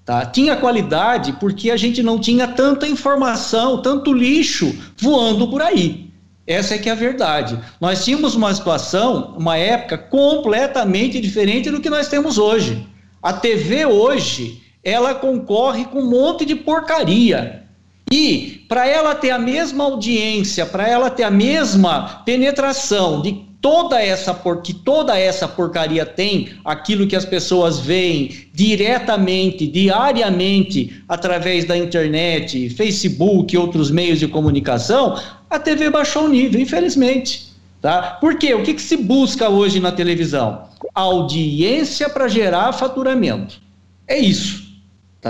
[0.04, 0.24] Tá?
[0.24, 6.12] Tinha qualidade porque a gente não tinha tanta informação, tanto lixo voando por aí.
[6.46, 7.58] Essa é que é a verdade.
[7.80, 12.86] Nós tínhamos uma situação, uma época completamente diferente do que nós temos hoje.
[13.20, 17.65] A TV hoje, ela concorre com um monte de porcaria.
[18.10, 24.00] E para ela ter a mesma audiência, para ela ter a mesma penetração de toda
[24.00, 31.64] essa por, que toda essa porcaria tem, aquilo que as pessoas veem diretamente, diariamente, através
[31.64, 37.46] da internet, Facebook, outros meios de comunicação, a TV baixou o nível, infelizmente.
[37.82, 38.18] Tá?
[38.20, 38.54] Por quê?
[38.54, 40.68] O que, que se busca hoje na televisão?
[40.94, 43.60] Audiência para gerar faturamento.
[44.06, 44.65] É isso.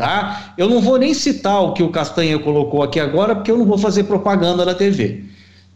[0.01, 0.55] Tá?
[0.57, 3.65] Eu não vou nem citar o que o Castanha colocou aqui agora, porque eu não
[3.65, 5.25] vou fazer propaganda na TV.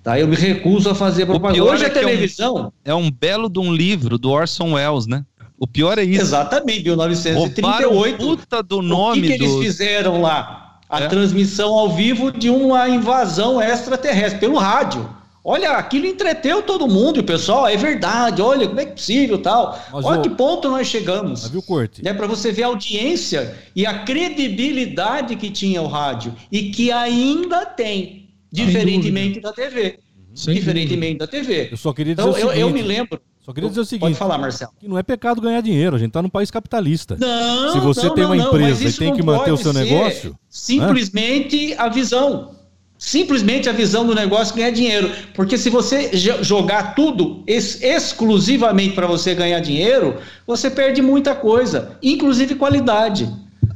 [0.02, 0.18] Tá?
[0.18, 1.62] Eu me recuso a fazer propaganda.
[1.64, 2.72] Hoje é a televisão.
[2.84, 5.24] É um, é um, belo de um livro do Orson Welles, né?
[5.58, 6.22] O pior é isso.
[6.22, 8.16] Exatamente, 1938.
[8.16, 9.44] Puta do nome o que, que do...
[9.44, 10.78] eles fizeram lá?
[10.88, 11.08] A é.
[11.08, 15.08] transmissão ao vivo de uma invasão extraterrestre pelo rádio.
[15.42, 18.94] Olha, aquilo entreteu todo mundo, e o pessoal, é verdade, olha, como é que é
[18.94, 19.78] possível tal.
[19.92, 20.22] Mas olha o...
[20.22, 21.42] que ponto nós chegamos.
[21.42, 22.06] Mas viu, Corte?
[22.06, 26.92] É para você ver a audiência e a credibilidade que tinha o rádio e que
[26.92, 29.98] ainda tem diferentemente da TV.
[30.34, 31.26] Sem diferentemente dúvida.
[31.26, 31.68] da TV.
[31.72, 33.20] Eu só queria dizer então, o seguinte, eu, eu me lembro.
[33.40, 34.02] Só queria dizer o seguinte.
[34.02, 34.72] Pode falar, Marcelo.
[34.78, 37.16] Que não é pecado ganhar dinheiro, a gente está num país capitalista.
[37.18, 40.36] Não, Se você não, tem uma não, empresa e tem que manter o seu negócio.
[40.48, 42.59] Simplesmente a visão.
[43.00, 45.10] Simplesmente a visão do negócio ganhar dinheiro.
[45.32, 46.10] Porque se você
[46.42, 53.26] jogar tudo ex exclusivamente para você ganhar dinheiro, você perde muita coisa, inclusive qualidade.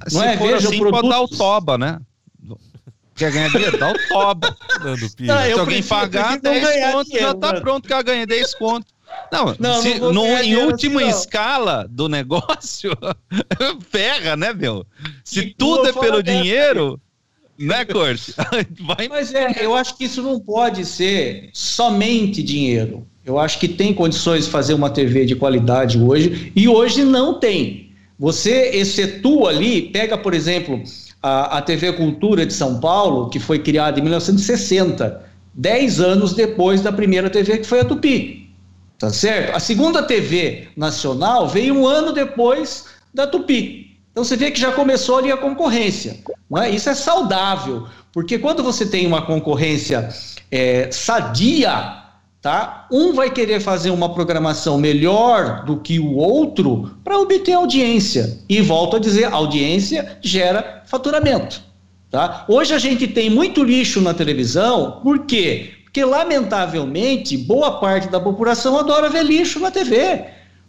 [0.07, 0.37] Se não é?
[0.37, 1.01] Veja assim, o produto...
[1.01, 1.99] pode dar o toba, né?
[3.15, 3.79] Quer ganhar dinheiro?
[3.79, 4.57] Dá o toba.
[4.83, 7.61] Dando Se alguém pagar 10 contos, dinheiro, já tá mano.
[7.63, 8.93] pronto que ela ganha 10 contos.
[9.33, 12.91] Não, não, se, não no, em última assim, escala do negócio,
[13.89, 14.85] ferra, né, meu?
[15.25, 17.01] Se e tudo é pelo dinheiro,
[17.59, 18.35] né, Corte?
[18.81, 19.09] Vai...
[19.09, 23.07] Mas é, eu acho que isso não pode ser somente dinheiro.
[23.25, 27.39] Eu acho que tem condições de fazer uma TV de qualidade hoje, e hoje não
[27.41, 27.91] tem.
[28.19, 30.83] Você excetua ali, pega, por exemplo,
[31.23, 36.83] a, a TV Cultura de São Paulo, que foi criada em 1960, dez anos depois
[36.83, 38.51] da primeira TV, que foi a Tupi.
[38.99, 39.57] Tá certo?
[39.57, 43.94] A segunda TV nacional veio um ano depois da Tupi.
[44.15, 46.21] Então você vê que já começou ali a concorrência.
[46.49, 46.71] Não é?
[46.71, 50.09] Isso é saudável, porque quando você tem uma concorrência
[50.53, 52.05] é, sadia,
[52.41, 52.87] Tá?
[52.93, 58.39] Um vai querer fazer uma programação melhor do que o outro para obter audiência.
[58.47, 61.63] E volto a dizer, audiência gera faturamento.
[62.11, 62.45] Tá?
[62.47, 65.71] Hoje a gente tem muito lixo na televisão, por quê?
[65.85, 70.27] Porque, lamentavelmente, boa parte da população adora ver lixo na TV.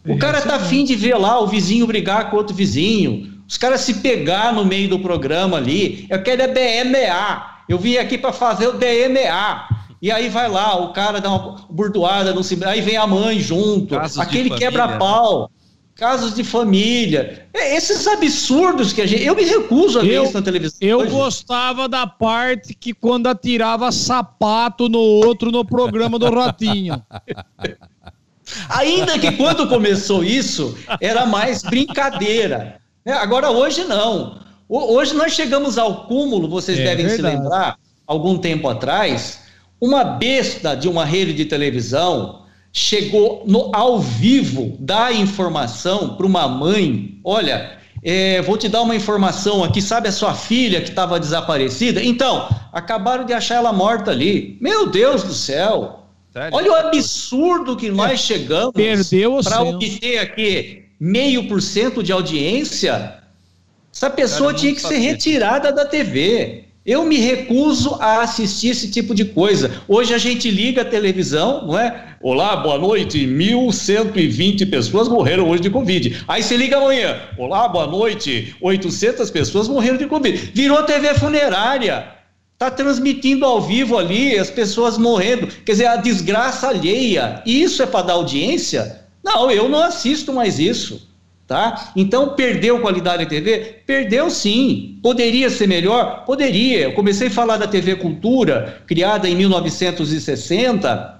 [0.07, 3.81] O cara tá afim de ver lá o vizinho brigar com outro vizinho, os caras
[3.81, 6.07] se pegar no meio do programa ali.
[6.09, 7.55] Eu quero é BMA.
[7.69, 9.67] Eu vim aqui para fazer o DMA.
[10.01, 13.39] E aí vai lá, o cara dá uma burdoada, no cima, aí vem a mãe
[13.39, 15.49] junto, casos aquele quebra-pau,
[15.95, 17.47] casos de família.
[17.53, 19.23] É, esses absurdos que a gente.
[19.23, 20.77] Eu me recuso a ver eu, isso na televisão.
[20.81, 21.09] Eu hoje.
[21.09, 27.01] gostava da parte que quando atirava sapato no outro no programa do Ratinho.
[28.69, 32.79] Ainda que quando começou isso, era mais brincadeira.
[33.05, 33.13] Né?
[33.13, 34.39] Agora, hoje não.
[34.67, 37.35] Hoje nós chegamos ao cúmulo, vocês é, devem verdade.
[37.35, 39.41] se lembrar, algum tempo atrás,
[39.79, 42.41] uma besta de uma rede de televisão
[42.73, 48.95] chegou no, ao vivo dar informação para uma mãe: olha, é, vou te dar uma
[48.95, 52.03] informação aqui, sabe a sua filha que estava desaparecida?
[52.03, 54.57] Então, acabaram de achar ela morta ali.
[54.59, 55.99] Meu Deus do céu!
[56.33, 56.57] Sério?
[56.57, 58.73] Olha o absurdo que nós chegamos
[59.47, 63.19] para obter aqui meio por cento de audiência.
[63.93, 66.65] Essa pessoa tinha que ser retirada da TV.
[66.85, 69.81] Eu me recuso a assistir esse tipo de coisa.
[69.87, 72.15] Hoje a gente liga a televisão, não é?
[72.21, 73.25] Olá, boa noite.
[73.25, 76.23] 1.120 pessoas morreram hoje de Covid.
[76.27, 77.19] Aí você liga amanhã.
[77.39, 78.55] Olá, boa noite.
[78.61, 80.51] 800 pessoas morreram de Covid.
[80.53, 82.07] Virou TV funerária.
[82.53, 85.47] Está transmitindo ao vivo ali, as pessoas morrendo.
[85.65, 87.41] Quer dizer, a desgraça alheia.
[87.45, 89.04] Isso é para dar audiência?
[89.25, 91.09] Não, eu não assisto mais isso.
[91.47, 91.91] Tá?
[91.95, 93.81] Então, perdeu qualidade da TV?
[93.85, 94.99] Perdeu sim.
[95.01, 96.23] Poderia ser melhor?
[96.25, 96.81] Poderia.
[96.81, 101.15] Eu comecei a falar da TV Cultura, criada em 1960,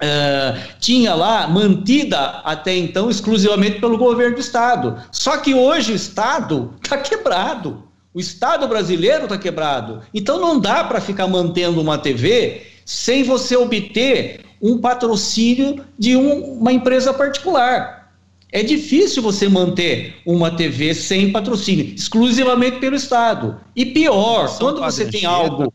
[0.00, 4.96] Uh, eh, tinha lá, mantida até então exclusivamente pelo governo do Estado.
[5.12, 7.84] Só que hoje o Estado está quebrado.
[8.14, 10.00] O Estado brasileiro está quebrado.
[10.14, 16.58] Então não dá para ficar mantendo uma TV sem você obter um patrocínio de um,
[16.58, 18.00] uma empresa particular.
[18.52, 23.60] É difícil você manter uma TV sem patrocínio, exclusivamente pelo Estado.
[23.76, 25.72] E pior, São quando você tem algo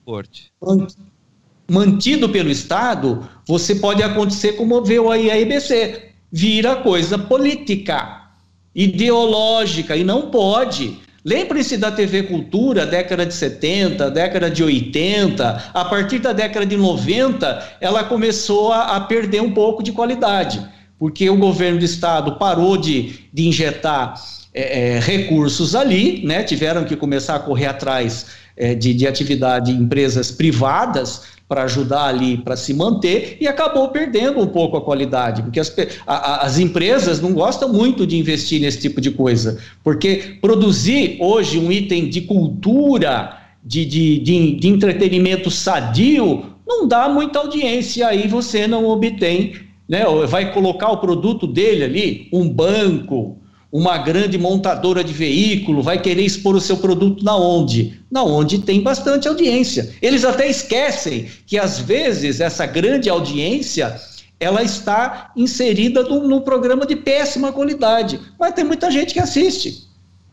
[1.67, 6.09] mantido pelo Estado, você pode acontecer como veio aí a IBC.
[6.31, 8.29] Vira coisa política,
[8.73, 10.99] ideológica, e não pode.
[11.25, 16.77] Lembre-se da TV Cultura, década de 70, década de 80, a partir da década de
[16.77, 20.63] 90, ela começou a, a perder um pouco de qualidade,
[20.99, 24.13] porque o governo do estado parou de, de injetar
[24.53, 26.43] é, é, recursos ali, né?
[26.43, 28.27] tiveram que começar a correr atrás
[28.75, 34.39] de, de atividade em empresas privadas para ajudar ali para se manter e acabou perdendo
[34.39, 35.73] um pouco a qualidade, porque as,
[36.07, 41.59] a, as empresas não gostam muito de investir nesse tipo de coisa, porque produzir hoje
[41.59, 48.27] um item de cultura, de, de, de, de entretenimento sadio, não dá muita audiência, aí
[48.27, 49.53] você não obtém,
[49.87, 50.03] né?
[50.27, 53.37] Vai colocar o produto dele ali, um banco,
[53.77, 57.99] uma grande montadora de veículo vai querer expor o seu produto na onde?
[58.09, 59.93] Na onde tem bastante audiência.
[60.01, 63.99] Eles até esquecem que às vezes essa grande audiência
[64.39, 69.83] ela está inserida num, programa de péssima qualidade, mas tem muita gente que assiste.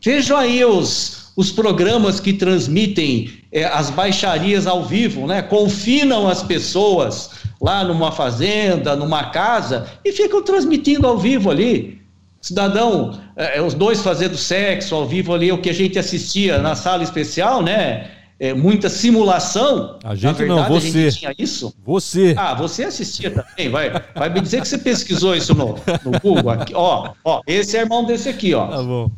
[0.01, 5.41] Vejam aí os, os programas que transmitem é, as baixarias ao vivo, né?
[5.41, 7.31] Confinam as pessoas
[7.61, 12.02] lá numa fazenda, numa casa e ficam transmitindo ao vivo ali
[12.43, 16.75] cidadão, é, os dois fazendo sexo ao vivo ali, o que a gente assistia na
[16.75, 18.11] sala especial, né?
[18.37, 19.97] É, muita simulação.
[20.03, 20.87] A gente verdade, não, você.
[20.87, 21.73] A gente tinha isso.
[21.85, 22.35] Você.
[22.37, 23.89] Ah, você assistia também, vai.
[24.13, 26.49] Vai me dizer que você pesquisou isso no, no Google.
[26.49, 28.67] Aqui, ó, ó, esse é irmão desse aqui, ó.
[28.67, 29.09] Tá bom.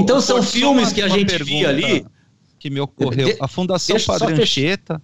[0.00, 2.04] Então Ô, são Corte, só filmes que a gente via ali.
[2.58, 3.26] Que me ocorreu.
[3.28, 4.62] De- A Fundação deixa eu só Padre fechar.
[4.62, 5.02] Anchieta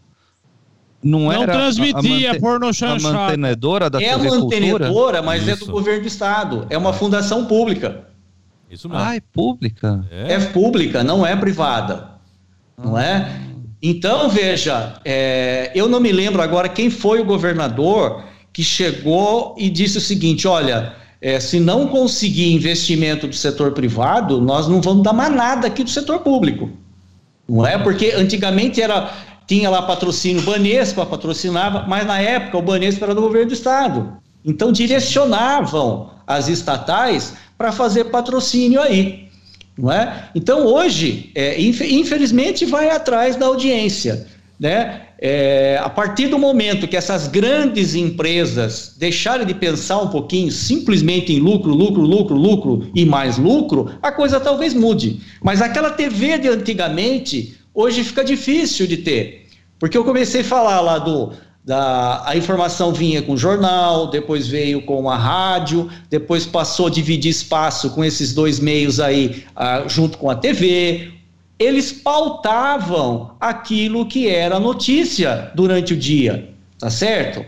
[1.03, 4.61] não Não era a- a transmitia mante- porno a mantenedora da É a TV Cultura?
[4.61, 5.67] mantenedora, mas é Isso.
[5.67, 6.67] do governo do estado.
[6.71, 8.05] É uma fundação pública.
[8.71, 9.03] Isso mesmo.
[9.03, 10.05] Ah, é pública.
[10.11, 10.35] é.
[10.35, 12.09] é pública, não é privada,
[12.79, 13.41] não é?
[13.83, 18.23] Então veja, é, eu não me lembro agora quem foi o governador
[18.53, 24.41] que chegou e disse o seguinte: olha, é, se não conseguir investimento do setor privado,
[24.41, 26.71] nós não vamos dar mais nada aqui do setor público,
[27.49, 27.79] não é?
[27.79, 29.11] Porque antigamente era
[29.51, 34.13] tinha lá patrocínio Banespa patrocinava, mas na época o Banespa era do governo do estado.
[34.45, 39.27] Então direcionavam as estatais para fazer patrocínio aí,
[39.77, 40.29] não é?
[40.37, 44.25] Então hoje, é, infe- infelizmente, vai atrás da audiência,
[44.59, 45.03] né?
[45.19, 51.33] É, a partir do momento que essas grandes empresas deixarem de pensar um pouquinho simplesmente
[51.33, 55.21] em lucro, lucro, lucro, lucro e mais lucro, a coisa talvez mude.
[55.43, 59.40] Mas aquela TV de antigamente, hoje fica difícil de ter.
[59.81, 61.33] Porque eu comecei a falar lá do.
[61.63, 67.31] Da, a informação vinha com jornal, depois veio com a rádio, depois passou a dividir
[67.31, 71.13] espaço com esses dois meios aí, ah, junto com a TV.
[71.59, 77.45] Eles pautavam aquilo que era notícia durante o dia, tá certo?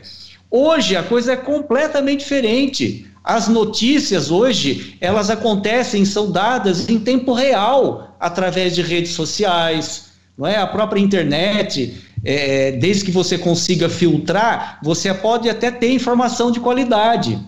[0.51, 3.07] Hoje a coisa é completamente diferente.
[3.25, 10.12] As notícias hoje, elas acontecem, são dadas em tempo real, através de redes sociais,
[10.43, 10.57] não é?
[10.57, 16.59] A própria internet, é, desde que você consiga filtrar, você pode até ter informação de
[16.59, 17.39] qualidade,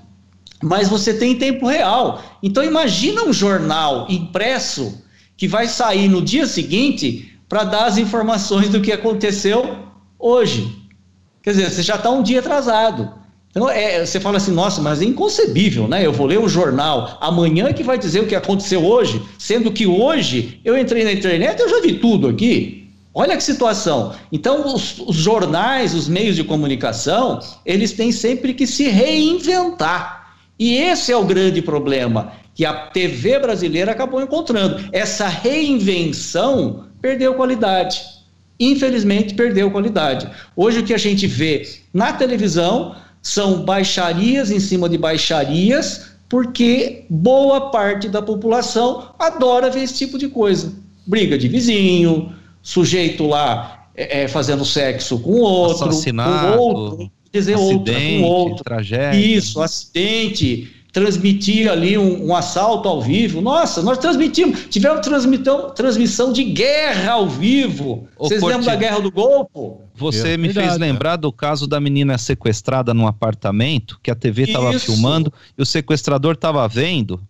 [0.62, 2.22] mas você tem em tempo real.
[2.40, 5.02] Então imagina um jornal impresso
[5.36, 9.76] que vai sair no dia seguinte para dar as informações do que aconteceu
[10.16, 10.72] hoje.
[11.42, 13.12] Quer dizer, você já está um dia atrasado.
[13.50, 16.04] Então, é, você fala assim, nossa, mas é inconcebível, né?
[16.04, 19.86] Eu vou ler um jornal amanhã que vai dizer o que aconteceu hoje, sendo que
[19.86, 22.83] hoje eu entrei na internet e eu já vi tudo aqui.
[23.14, 24.12] Olha que situação.
[24.32, 30.34] Então, os, os jornais, os meios de comunicação, eles têm sempre que se reinventar.
[30.58, 34.88] E esse é o grande problema que a TV brasileira acabou encontrando.
[34.92, 38.02] Essa reinvenção perdeu qualidade.
[38.58, 40.28] Infelizmente, perdeu qualidade.
[40.56, 47.04] Hoje, o que a gente vê na televisão são baixarias em cima de baixarias, porque
[47.10, 50.72] boa parte da população adora ver esse tipo de coisa.
[51.06, 52.32] Briga de vizinho,
[52.64, 58.64] sujeito lá é, é, fazendo sexo com outro, Assassinato, com outro, dizer outra com outro.
[58.64, 59.20] tragédia.
[59.20, 63.40] Isso, acidente, transmitir ali um, um assalto ao vivo.
[63.40, 68.08] Nossa, nós transmitimos, tivemos transmitão, transmissão de guerra ao vivo.
[68.16, 69.82] Ô, Vocês lembram da guerra do Golfo?
[69.94, 70.68] Você É me verdade.
[70.68, 75.62] fez lembrar do caso da menina sequestrada num apartamento, que a TV estava filmando e
[75.62, 77.20] o sequestrador estava vendo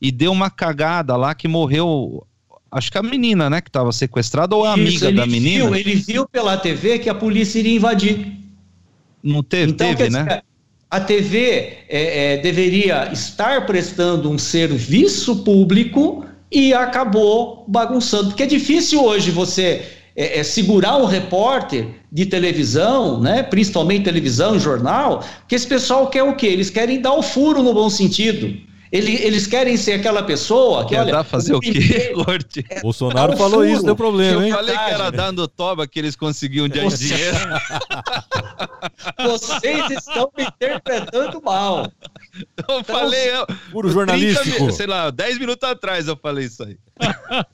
[0.00, 2.26] e deu uma cagada lá que morreu
[2.70, 5.64] acho que a menina, né, que estava sequestrada ou a Isso, amiga da menina.
[5.64, 8.32] Viu, ele viu pela TV que a polícia iria invadir.
[9.22, 10.42] Não teve, Então, teve né?
[10.90, 11.48] a TV
[11.88, 18.28] é, é, deveria estar prestando um serviço público e acabou bagunçando.
[18.28, 19.82] Porque é difícil hoje você
[20.14, 26.08] é, é, segurar um repórter de televisão, né, principalmente televisão e jornal, porque esse pessoal
[26.08, 26.46] quer o quê?
[26.46, 28.56] Eles querem dar o furo no bom sentido.
[28.92, 32.64] Ele- Eles querem ser aquela pessoa que, Quer olha, dar fazer o quê, Corte?
[32.82, 33.68] Bolsonaro Dá um falou furo.
[33.68, 34.52] isso, deu problema, Eu hein?
[34.52, 37.36] falei que era dando toba que eles conseguiam de Você- dinheiro.
[39.22, 41.90] Vocês estão me interpretando mal.
[42.68, 43.30] Eu falei.
[43.30, 44.64] Eu, Puro 30 jornalístico.
[44.66, 46.76] mi- sei lá, 10 minutos atrás eu falei isso aí.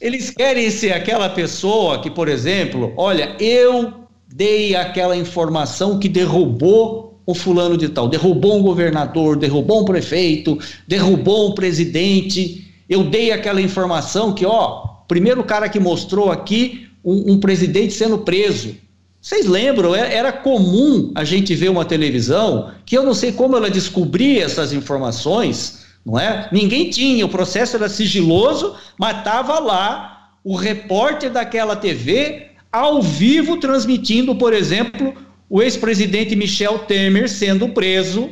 [0.00, 7.07] Eles querem ser aquela pessoa que, por exemplo, olha, eu dei aquela informação que derrubou
[7.28, 12.66] o fulano de tal, derrubou um governador, derrubou um prefeito, derrubou um presidente.
[12.88, 18.16] Eu dei aquela informação que, ó, primeiro cara que mostrou aqui um, um presidente sendo
[18.16, 18.74] preso.
[19.20, 19.94] Vocês lembram?
[19.94, 24.42] É- Era comum a gente ver uma televisão que eu não sei como ela descobria
[24.42, 26.48] essas informações, não é?
[26.50, 33.58] Ninguém tinha, o processo era sigiloso, mas estava lá o repórter daquela TV ao vivo
[33.58, 35.12] transmitindo, por exemplo,
[35.48, 38.30] o ex-presidente Michel Temer sendo preso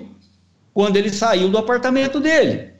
[0.74, 2.72] quando ele saiu do apartamento dele.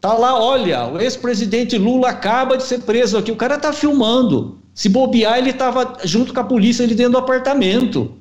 [0.00, 3.32] Tá lá, olha, o ex-presidente Lula acaba de ser preso aqui.
[3.32, 4.58] O cara tá filmando.
[4.74, 8.16] Se bobear, ele estava junto com a polícia ali dentro do apartamento.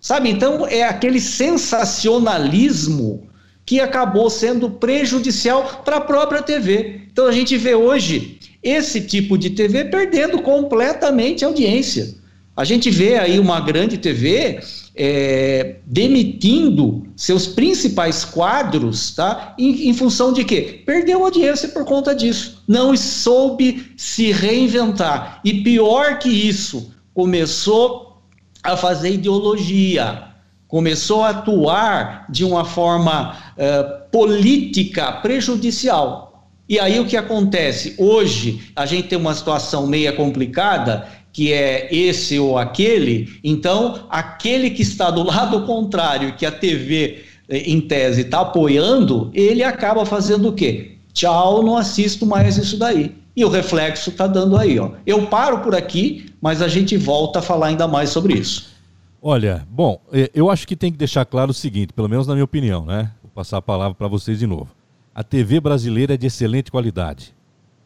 [0.00, 0.30] Sabe?
[0.30, 3.28] Então é aquele sensacionalismo
[3.64, 7.02] que acabou sendo prejudicial para a própria TV.
[7.10, 12.14] Então a gente vê hoje esse tipo de TV perdendo completamente a audiência.
[12.56, 14.60] A gente vê aí uma grande TV
[14.94, 19.54] é, demitindo seus principais quadros, tá?
[19.58, 20.82] Em, em função de quê?
[20.86, 22.62] Perdeu audiência por conta disso.
[22.66, 25.40] Não soube se reinventar.
[25.44, 28.22] E pior que isso, começou
[28.62, 30.24] a fazer ideologia,
[30.66, 36.26] começou a atuar de uma forma eh, política prejudicial.
[36.68, 37.94] E aí o que acontece?
[37.96, 41.06] Hoje a gente tem uma situação meia complicada,
[41.36, 47.24] que é esse ou aquele, então aquele que está do lado contrário, que a TV,
[47.46, 50.96] eh, em tese, está apoiando, ele acaba fazendo o quê?
[51.12, 53.14] Tchau, não assisto mais isso daí.
[53.36, 54.92] E o reflexo está dando aí, ó.
[55.04, 58.74] Eu paro por aqui, mas a gente volta a falar ainda mais sobre isso.
[59.20, 62.32] Olha, bom, eh, eu acho que tem que deixar claro o seguinte, pelo menos na
[62.32, 63.10] minha opinião, né?
[63.22, 64.70] Vou passar a palavra para vocês de novo.
[65.14, 67.34] A TV brasileira é de excelente qualidade.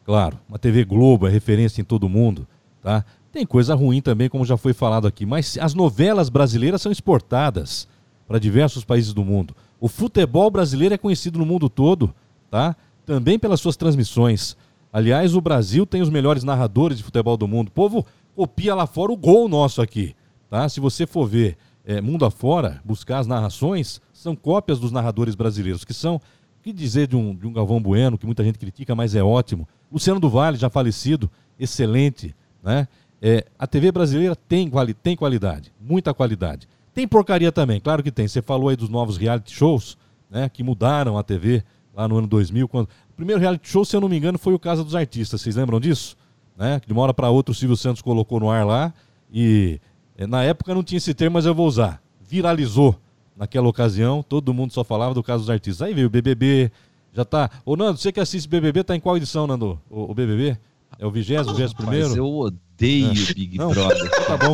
[0.05, 2.47] Claro, uma TV Globo é referência em todo mundo,
[2.81, 3.03] tá?
[3.31, 7.87] Tem coisa ruim também, como já foi falado aqui, mas as novelas brasileiras são exportadas
[8.27, 9.55] para diversos países do mundo.
[9.79, 12.13] O futebol brasileiro é conhecido no mundo todo,
[12.49, 12.75] tá?
[13.05, 14.57] Também pelas suas transmissões.
[14.91, 17.69] Aliás, o Brasil tem os melhores narradores de futebol do mundo.
[17.69, 18.05] O povo
[18.35, 20.13] copia lá fora o gol nosso aqui,
[20.49, 20.67] tá?
[20.67, 25.85] Se você for ver é, mundo afora, buscar as narrações, são cópias dos narradores brasileiros,
[25.85, 26.19] que são,
[26.61, 29.67] que dizer de um, de um Galvão Bueno, que muita gente critica, mas é ótimo.
[29.91, 32.87] Luciano do Vale, já falecido, excelente, né?
[33.21, 36.67] É, a TV brasileira tem, quali tem qualidade, muita qualidade.
[36.93, 38.27] Tem porcaria também, claro que tem.
[38.27, 39.97] Você falou aí dos novos reality shows,
[40.29, 41.63] né, que mudaram a TV
[41.93, 42.67] lá no ano 2000.
[42.67, 42.87] Quando...
[43.09, 45.41] O primeiro reality show, se eu não me engano, foi o Casa dos Artistas.
[45.41, 46.17] Vocês lembram disso?
[46.57, 46.81] Né?
[46.85, 48.93] De uma hora para outra o Silvio Santos colocou no ar lá
[49.31, 49.79] e
[50.17, 52.01] é, na época não tinha esse termo, mas eu vou usar.
[52.19, 52.99] Viralizou
[53.35, 55.87] naquela ocasião, todo mundo só falava do Casa dos Artistas.
[55.87, 56.71] Aí veio o BBB,
[57.13, 57.49] já tá.
[57.65, 59.79] Ô Nando, você que assiste BBB, tá em qual edição, Nando?
[59.89, 60.57] O, o BBB?
[61.01, 62.15] É o vigésimo, vigésimo Mas primeiro?
[62.15, 63.71] eu odeio Big Não.
[63.71, 64.09] Brother.
[64.27, 64.53] Tá bom.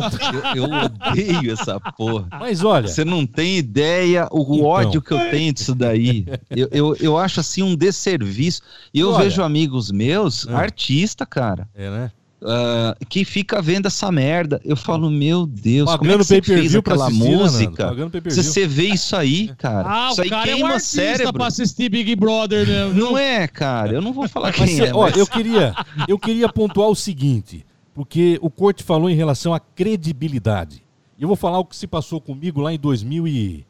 [0.56, 0.70] Eu, eu
[1.12, 2.26] odeio essa porra.
[2.40, 4.64] Mas olha, Você não tem ideia o Então.
[4.64, 6.24] ódio que eu tenho disso daí.
[6.50, 8.62] Eu, eu, eu acho assim um desserviço.
[8.94, 9.24] E eu Olha.
[9.24, 10.54] vejo amigos meus, É.
[10.54, 12.12] artista, cara, é, né?
[12.44, 14.60] Ah, que fica vendo essa merda.
[14.64, 17.86] Eu falo, meu Deus, como é Pagando que você fez aquela assistir, né, música?
[17.88, 18.42] Pagando pay-per-view.
[18.44, 21.32] Se você vê isso aí, cara, Ah, isso aí cara é um queima cérebro.
[21.32, 22.92] pra assistir Big Brother, né?
[22.94, 23.92] Não é, cara.
[23.92, 24.94] Eu não vou falar Mas quem cê- é.
[24.94, 25.74] ó, mas- eu queria,
[26.06, 30.82] eu queria pontuar o seguinte, porque o Corte falou em relação à credibilidade.
[31.18, 33.66] Eu vou falar o que se passou comigo lá em 2000 e...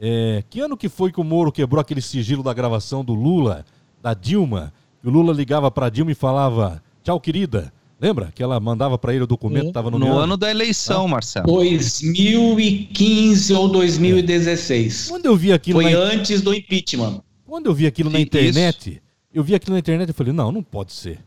[0.00, 3.64] é, que ano que foi que o Moro quebrou aquele sigilo da gravação do Lula,
[4.00, 4.72] da Dilma?
[5.02, 7.72] Que o Lula ligava pra Dilma e falava, tchau, querida.
[8.04, 8.30] Lembra?
[8.34, 9.72] Que ela mandava pra ele o documento, Sim.
[9.72, 11.46] tava no, No ano da eleição, Marcelo.
[11.46, 15.08] 2015 ou 2016.
[15.08, 17.22] Quando eu vi aquilo Foi na antes do impeachment.
[17.46, 18.26] Quando eu vi aquilo na Isso.
[18.26, 19.02] internet,
[19.32, 21.18] eu vi aquilo na internet e falei, não, não pode ser.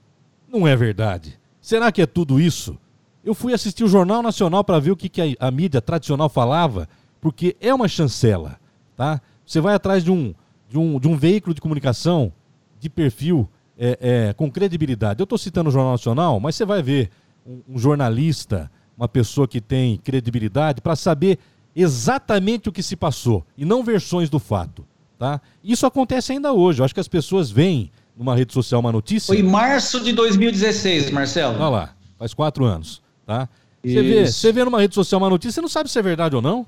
[0.48, 1.40] Não é verdade.
[1.60, 2.78] Será que é tudo isso?
[3.26, 6.30] Eu fui assistir o Jornal Nacional para ver o que, que a, a mídia tradicional
[6.30, 6.88] falava,
[7.20, 8.60] porque é uma chancela,
[8.96, 9.20] tá?
[9.44, 10.32] Você vai atrás de um,
[10.70, 12.32] de um, de um veículo de comunicação
[12.80, 13.98] de perfil é,
[14.30, 15.20] é, com credibilidade.
[15.20, 17.10] Eu estou citando o Jornal Nacional, mas você vai ver
[17.46, 21.38] um, um jornalista, uma pessoa que tem credibilidade, para saber
[21.76, 24.86] exatamente o que se passou e não versões do fato.
[25.18, 25.40] Tá?
[25.64, 26.82] Isso acontece ainda hoje.
[26.82, 29.28] Eu acho que as pessoas veem numa rede social uma notícia.
[29.28, 31.56] Foi em março de 2016, Marcelo.
[31.56, 33.02] Olha lá, faz quatro anos.
[33.26, 33.48] Tá?
[33.84, 36.36] Você vê, você vê numa rede social uma notícia, você não sabe se é verdade
[36.36, 36.66] ou não.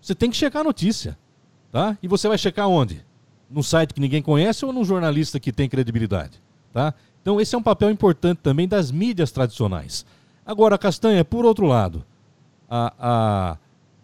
[0.00, 1.18] Você tem que checar a notícia.
[1.70, 1.96] Tá?
[2.02, 3.04] E você vai checar onde?
[3.50, 6.40] Num site que ninguém conhece ou num jornalista que tem credibilidade?
[6.72, 6.94] Tá?
[7.20, 10.04] Então, esse é um papel importante também das mídias tradicionais.
[10.44, 12.04] Agora, Castanha, por outro lado,
[12.68, 13.58] a, a,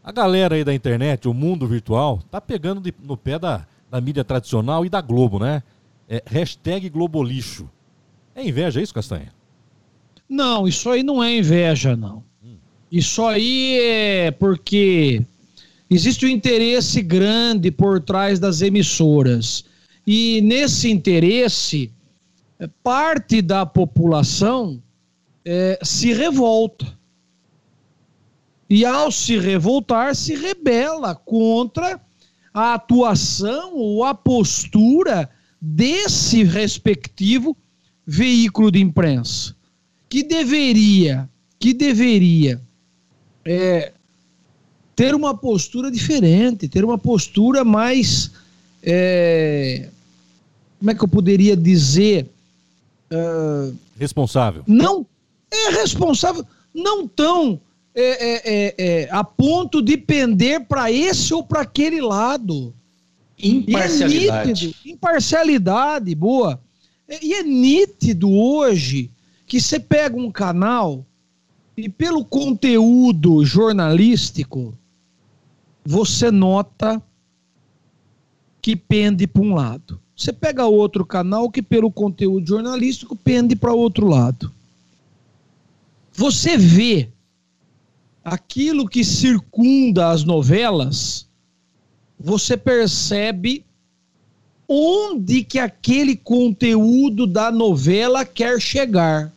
[0.04, 4.00] a galera aí da internet, o mundo virtual, tá pegando de, no pé da, da
[4.00, 5.62] mídia tradicional e da Globo, né?
[6.08, 7.68] É, hashtag Globolixo.
[8.34, 9.32] É inveja isso, Castanha?
[10.28, 12.22] Não, isso aí não é inveja, não.
[12.90, 15.22] Isso aí é porque
[15.90, 19.64] existe um interesse grande por trás das emissoras.
[20.06, 21.90] E nesse interesse,
[22.66, 24.82] parte da população
[25.44, 26.86] é, se revolta.
[28.68, 32.00] E ao se revoltar, se rebela contra
[32.52, 35.30] a atuação ou a postura
[35.60, 37.56] desse respectivo
[38.06, 39.54] veículo de imprensa,
[40.08, 41.28] que deveria,
[41.58, 42.60] que deveria
[43.44, 43.92] é,
[44.94, 48.30] ter uma postura diferente, ter uma postura mais,
[48.82, 49.88] é,
[50.78, 52.28] como é que eu poderia dizer,
[53.12, 54.62] uh, responsável.
[54.66, 55.06] Não
[55.50, 56.44] é responsável,
[56.74, 57.60] não tão
[57.94, 62.74] é, é, é, é a ponto de pender para esse ou para aquele lado.
[63.38, 64.48] Imparcialidade.
[64.48, 66.60] Nítido, imparcialidade, boa.
[67.22, 69.10] E é nítido hoje
[69.46, 71.06] que você pega um canal
[71.76, 74.76] e pelo conteúdo jornalístico
[75.84, 77.02] você nota
[78.60, 79.98] que pende para um lado.
[80.18, 84.52] Você pega outro canal que, pelo conteúdo jornalístico, pende para outro lado.
[86.12, 87.08] Você vê
[88.24, 91.24] aquilo que circunda as novelas,
[92.18, 93.64] você percebe
[94.66, 99.32] onde que aquele conteúdo da novela quer chegar.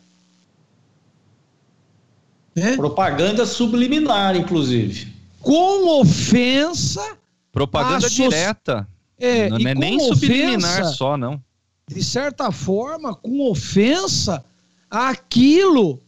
[2.56, 2.76] É?
[2.76, 5.12] Propaganda subliminar, inclusive.
[5.40, 7.16] Com ofensa.
[7.52, 8.88] Propaganda direta.
[9.18, 11.42] É, não é nem ofensa, subliminar só, não.
[11.88, 14.44] De certa forma, com ofensa
[14.90, 16.02] àquilo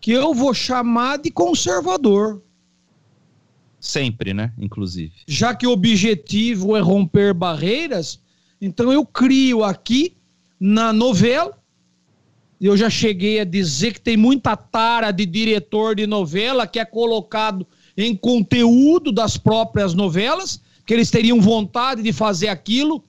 [0.00, 2.42] que eu vou chamar de conservador.
[3.80, 4.52] Sempre, né?
[4.58, 5.12] Inclusive.
[5.26, 8.20] Já que o objetivo é romper barreiras,
[8.60, 10.16] então eu crio aqui
[10.58, 11.56] na novela.
[12.60, 16.84] Eu já cheguei a dizer que tem muita tara de diretor de novela que é
[16.84, 23.04] colocado em conteúdo das próprias novelas que eles teriam vontade de fazer aquilo,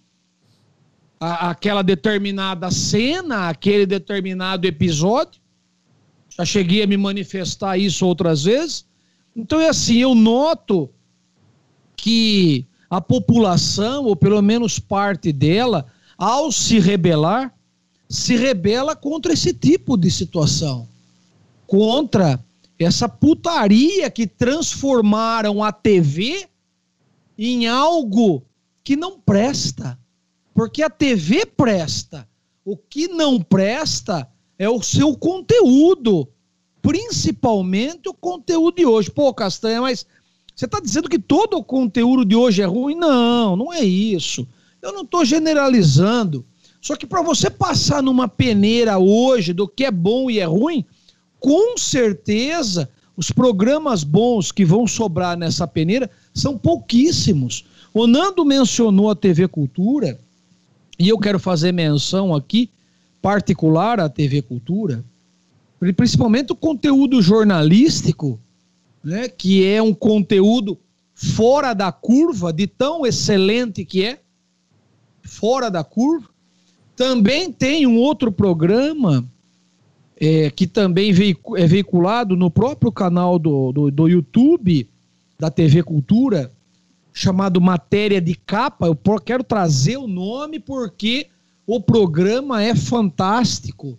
[1.18, 5.40] a, aquela determinada cena, aquele determinado episódio.
[6.28, 8.86] Já cheguei a me manifestar isso outras vezes.
[9.34, 10.90] Então é assim, eu noto
[11.96, 15.86] que a população, ou pelo menos parte dela,
[16.18, 17.56] ao se rebelar,
[18.10, 20.86] se rebela contra esse tipo de situação.
[21.66, 22.44] Contra
[22.78, 26.49] essa putaria que transformaram a TV
[27.48, 28.44] em algo
[28.84, 29.98] que não presta.
[30.54, 32.28] Porque a TV presta.
[32.66, 36.28] O que não presta é o seu conteúdo.
[36.82, 39.10] Principalmente o conteúdo de hoje.
[39.10, 40.06] Pô, Castanha, mas
[40.56, 42.96] você está dizendo que todo o conteúdo de hoje é ruim?
[42.96, 44.46] Não, não é isso.
[44.82, 46.46] Eu não estou generalizando.
[46.82, 50.86] Só que para você passar numa peneira hoje do que é bom e é ruim,
[51.40, 56.10] com certeza os programas bons que vão sobrar nessa peneira
[56.40, 57.66] são pouquíssimos.
[57.94, 60.20] O Nando mencionou a TV Cultura,
[60.98, 62.70] e eu quero fazer menção aqui,
[63.22, 65.04] particular à TV Cultura,
[65.96, 68.40] principalmente o conteúdo jornalístico,
[69.04, 70.78] né, que é um conteúdo
[71.14, 74.20] fora da curva, de tão excelente que é,
[75.22, 76.28] fora da curva.
[76.96, 79.26] Também tem um outro programa
[80.20, 81.12] é, que também
[81.56, 84.90] é veiculado no próprio canal do, do, do, YouTube
[85.40, 86.52] da TV Cultura,
[87.14, 88.88] chamado Matéria de Capa.
[88.88, 91.28] Eu quero trazer o nome porque
[91.66, 93.98] o programa é fantástico.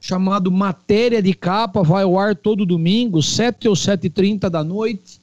[0.00, 5.20] Chamado Matéria de Capa, vai ao ar todo domingo, 7 ou 7h30 da noite.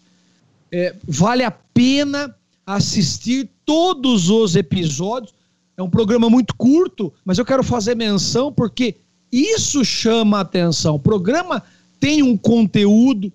[0.72, 2.36] É, vale a pena
[2.66, 5.34] assistir todos os episódios.
[5.78, 8.96] É um programa muito curto, mas eu quero fazer menção porque
[9.32, 10.96] isso chama a atenção.
[10.96, 11.64] O programa
[12.00, 13.32] tem um conteúdo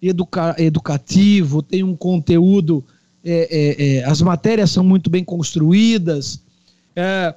[0.00, 2.84] educa educativo, tem um conteúdo.
[3.24, 6.42] É, é, é, as matérias são muito bem construídas.
[6.94, 7.34] É,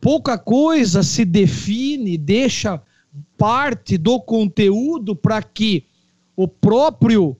[0.00, 2.80] pouca coisa se define, deixa
[3.36, 5.84] parte do conteúdo para que
[6.36, 7.36] o próprio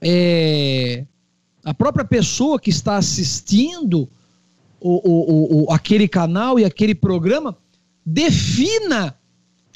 [0.00, 1.04] é,
[1.64, 4.08] a própria pessoa que está assistindo
[4.80, 7.56] o, o, o, aquele canal e aquele programa
[8.04, 9.16] defina,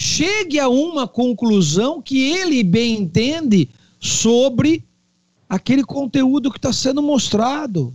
[0.01, 3.69] chegue a uma conclusão que ele bem entende
[4.01, 4.83] sobre
[5.47, 7.95] aquele conteúdo que está sendo mostrado.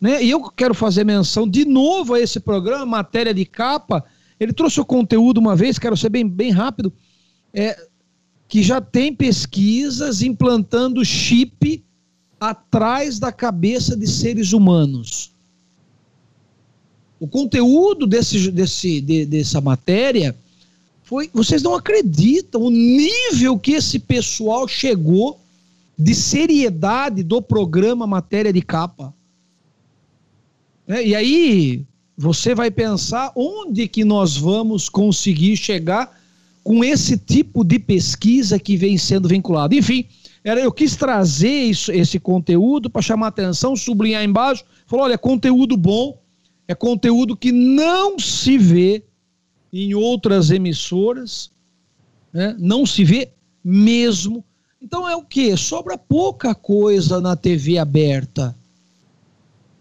[0.00, 0.20] Né?
[0.24, 4.04] E eu quero fazer menção de novo a esse programa, matéria de capa.
[4.40, 6.92] Ele trouxe o conteúdo uma vez, quero ser bem, bem rápido,
[7.54, 7.86] é,
[8.48, 11.84] que já tem pesquisas implantando chip
[12.40, 15.30] atrás da cabeça de seres humanos.
[17.20, 20.34] O conteúdo desse, desse, de, dessa matéria
[21.02, 21.30] foi.
[21.32, 25.40] Vocês não acreditam o nível que esse pessoal chegou
[25.98, 29.14] de seriedade do programa Matéria de Capa.
[30.88, 31.84] É, e aí
[32.16, 36.20] você vai pensar onde que nós vamos conseguir chegar
[36.62, 39.74] com esse tipo de pesquisa que vem sendo vinculado.
[39.74, 40.06] Enfim,
[40.44, 45.76] era, eu quis trazer isso, esse conteúdo para chamar atenção, sublinhar embaixo, falou, olha, conteúdo
[45.76, 46.18] bom,
[46.66, 49.04] é conteúdo que não se vê
[49.72, 51.50] em outras emissoras,
[52.32, 52.54] né?
[52.58, 53.30] não se vê
[53.64, 54.44] mesmo.
[54.80, 55.56] Então é o que?
[55.56, 58.54] Sobra pouca coisa na TV aberta.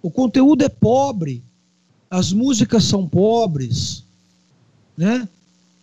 [0.01, 1.43] O conteúdo é pobre,
[2.09, 4.03] as músicas são pobres,
[4.97, 5.27] né?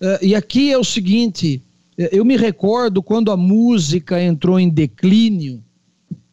[0.01, 1.63] É, e aqui é o seguinte:
[1.97, 5.63] eu me recordo quando a música entrou em declínio,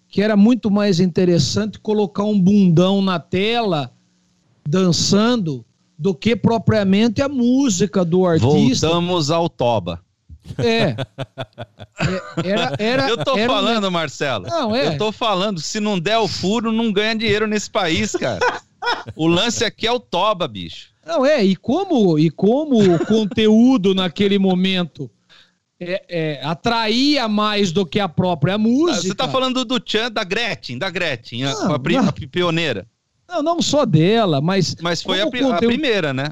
[0.08, 3.92] que era muito mais interessante colocar um bundão na tela
[4.68, 5.66] dançando
[5.98, 8.88] do que propriamente a música do artista.
[8.88, 10.02] Voltamos ao Toba.
[10.58, 10.96] É.
[12.44, 13.92] é era, era, eu tô era falando, um...
[13.92, 14.48] Marcelo.
[14.48, 14.88] Não, é.
[14.88, 18.40] Eu tô falando, se não der o furo, não ganha dinheiro nesse país, cara.
[19.16, 20.90] o lance aqui é o Toba, bicho.
[21.06, 25.10] Não, é, e como, e como o conteúdo naquele momento
[25.80, 29.02] é, é, atraía mais do que a própria música.
[29.02, 32.88] Você tá falando do Tchan, da Gretchen, da Gretchen, a, a, a, pioneira.
[33.28, 34.76] Não, não só dela, mas.
[34.82, 35.54] Mas foi a, conteúdo...
[35.54, 36.32] a, primeira, né?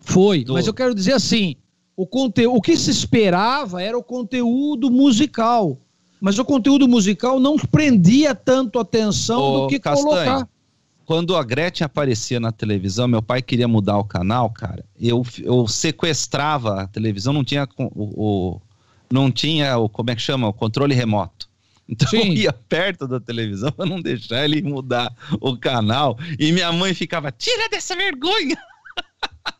[0.00, 0.54] Foi, do...
[0.54, 1.56] mas eu quero dizer assim:
[1.96, 5.78] o, conteúdo, o que se esperava era o conteúdo musical.
[6.20, 10.48] Mas o conteúdo musical não prendia tanto atenção Ô, do que Castanho, colocar.
[11.04, 14.84] Quando a Gretchen aparecia na televisão, meu pai queria mudar o canal, cara.
[14.98, 18.60] Eu, eu sequestrava a televisão, não tinha o, o
[19.10, 21.50] não tinha o como é que chama, o controle remoto.
[21.88, 22.28] Então Sim.
[22.28, 26.18] eu ia perto da televisão para não deixar ele mudar o canal.
[26.38, 28.56] E minha mãe ficava: tira dessa vergonha!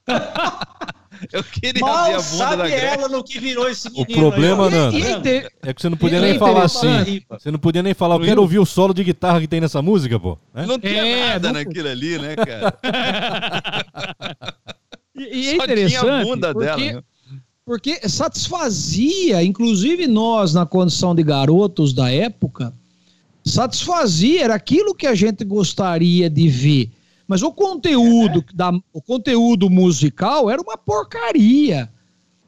[1.33, 2.89] eu queria Mal ver a bunda sabe da Gretchen.
[2.89, 4.97] ela no que virou esse O problema, aí, Nando,
[5.63, 7.23] é que você não podia nem falar assim.
[7.29, 9.81] Você não podia nem falar, eu quero ouvir o solo de guitarra que tem nessa
[9.83, 10.39] música, pô.
[10.55, 10.65] né?
[10.67, 12.75] Não tinha É, nada não- naquilo ali, né, cara?
[15.15, 16.25] E, e é Só tinha a interessante.
[16.25, 16.93] bunda porque, dela.
[16.93, 17.03] né?
[17.65, 22.75] Porque satisfazia, inclusive nós, na condição de garotos da época,
[23.45, 26.91] satisfazia, era aquilo que a gente gostaria de ver.
[27.27, 31.91] Mas o conteúdo, da, o conteúdo musical era uma porcaria.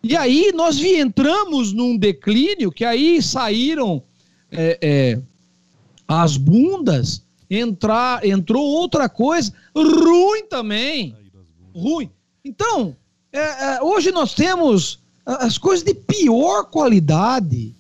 [0.03, 4.03] E aí nós vi, entramos num declínio que aí saíram
[4.51, 5.21] é, é,
[6.07, 11.17] as bundas, entrar, entrou outra coisa ruim também.
[11.75, 12.11] Ruim.
[12.45, 12.97] Então,
[13.33, 17.75] é, é, hoje nós temos as coisas de pior qualidade.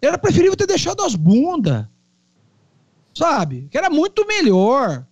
[0.00, 1.84] Era preferível ter deixado as bundas.
[3.14, 3.68] Sabe?
[3.70, 5.04] Que era muito melhor.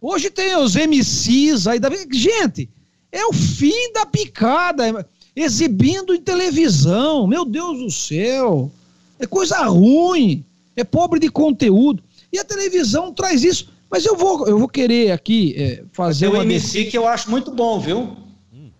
[0.00, 1.78] Hoje tem os MCs aí.
[1.78, 1.90] Da...
[2.10, 2.68] Gente,
[3.12, 5.06] é o fim da picada.
[5.36, 7.26] Exibindo em televisão.
[7.26, 8.72] Meu Deus do céu.
[9.18, 10.44] É coisa ruim.
[10.74, 12.02] É pobre de conteúdo.
[12.32, 13.68] E a televisão traz isso.
[13.90, 16.44] Mas eu vou, eu vou querer aqui é, fazer Tem um uma.
[16.44, 18.16] MC que eu acho muito bom, viu?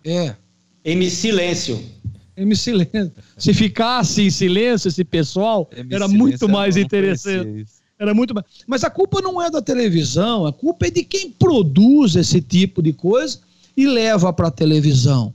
[0.03, 0.35] É.
[0.83, 2.01] MC Silêncio.
[2.35, 3.11] M silêncio.
[3.37, 7.65] Se ficasse em silêncio esse pessoal, MC era muito mais interessante.
[7.99, 8.45] Era muito mais.
[8.65, 12.81] Mas a culpa não é da televisão, a culpa é de quem produz esse tipo
[12.81, 13.39] de coisa
[13.77, 15.33] e leva para a televisão.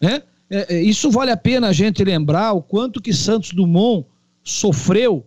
[0.00, 0.22] Né?
[0.50, 4.06] É, é, isso vale a pena a gente lembrar o quanto que Santos Dumont
[4.42, 5.24] sofreu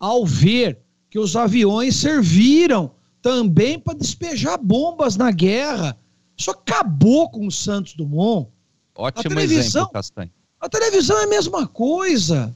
[0.00, 2.90] ao ver que os aviões serviram
[3.22, 5.96] também para despejar bombas na guerra.
[6.36, 8.48] Isso acabou com o Santos Dumont.
[8.94, 10.30] Ótimo televisão- exemplo, Castanho.
[10.60, 12.54] A televisão é a mesma coisa.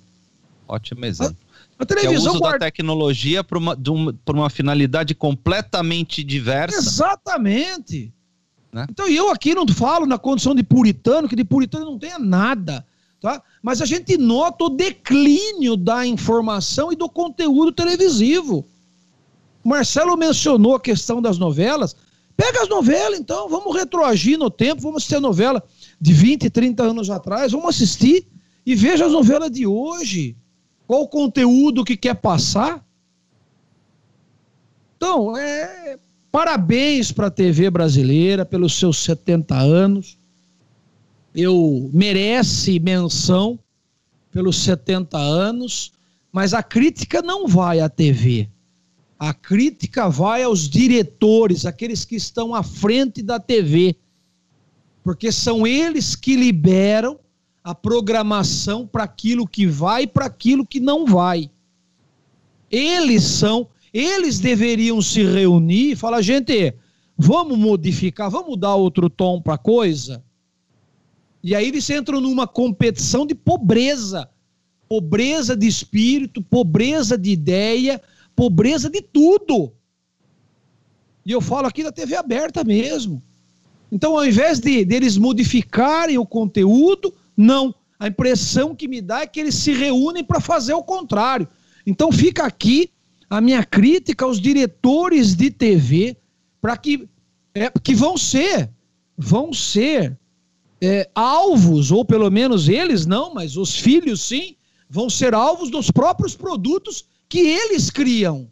[0.67, 1.37] Ótimo exemplo.
[1.79, 2.67] A Que é o televisão uso da guarda...
[2.67, 3.77] tecnologia para uma,
[4.29, 6.77] uma- finalidade completamente diversa.
[6.77, 8.13] Exatamente.
[8.73, 8.87] Né?
[8.91, 12.85] Então eu aqui não falo na condição de puritano, que de puritano não tenha nada,
[13.21, 13.43] tá?
[13.63, 18.67] Mas a gente nota o declínio da informação e do conteúdo televisivo.
[19.65, 21.97] O Marcelo mencionou a questão das novelas.
[22.37, 25.63] Pega as novelas, então, vamos retroagir no tempo, vamos a novela
[26.01, 28.27] de 20, 30 anos atrás, vamos assistir
[28.65, 30.37] e veja as novelas de hoje.
[30.87, 32.85] Qual o conteúdo que quer passar?
[34.97, 35.99] Então, é,
[36.31, 40.19] parabéns para a TV brasileira pelos seus 70 anos.
[41.35, 43.59] Eu merece menção
[44.33, 45.93] pelos 70 anos,
[46.33, 48.49] mas a crítica não vai à TV.
[49.19, 53.97] A crítica vai aos diretores, aqueles que estão à frente da TV,
[55.09, 57.19] porque são eles que liberam
[57.65, 61.51] a programação para aquilo que vai e para aquilo que não vai.
[62.71, 66.75] Eles são, eles deveriam se reunir e falar, gente,
[67.17, 70.23] vamos modificar, vamos dar outro tom para a coisa.
[71.43, 74.29] E aí eles entram numa competição de pobreza,
[74.87, 77.99] pobreza de espírito, pobreza de ideia,
[78.37, 79.73] pobreza de tudo.
[81.25, 83.23] E eu falo aqui da TV aberta mesmo.
[83.91, 87.75] Então, ao invés de deles modificarem o conteúdo, não.
[87.99, 91.49] A impressão que me dá é que eles se reúnem para fazer o contrário.
[91.87, 92.91] Então, fica aqui
[93.29, 96.17] a minha crítica aos diretores de TV
[96.61, 97.09] para que
[97.55, 98.71] é, que vão ser
[99.17, 100.17] vão ser
[100.81, 104.55] é, alvos ou pelo menos eles não, mas os filhos sim
[104.89, 108.49] vão ser alvos dos próprios produtos que eles criam.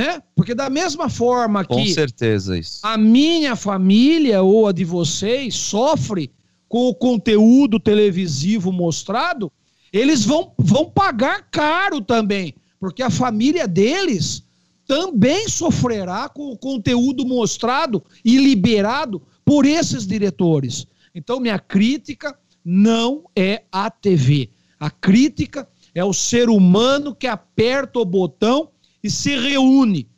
[0.00, 0.22] Né?
[0.34, 2.80] Porque da mesma forma Com que certeza isso.
[2.82, 6.32] a minha família ou a de vocês sofre
[6.66, 9.52] com o conteúdo televisivo mostrado,
[9.92, 14.42] eles vão, vão pagar caro também, porque a família deles
[14.86, 20.86] também sofrerá com o conteúdo mostrado e liberado por esses diretores.
[21.14, 22.34] Então, minha crítica
[22.64, 24.48] não é a TV.
[24.78, 28.70] A crítica é o ser humano que aperta o botão
[29.02, 30.08] e se reúne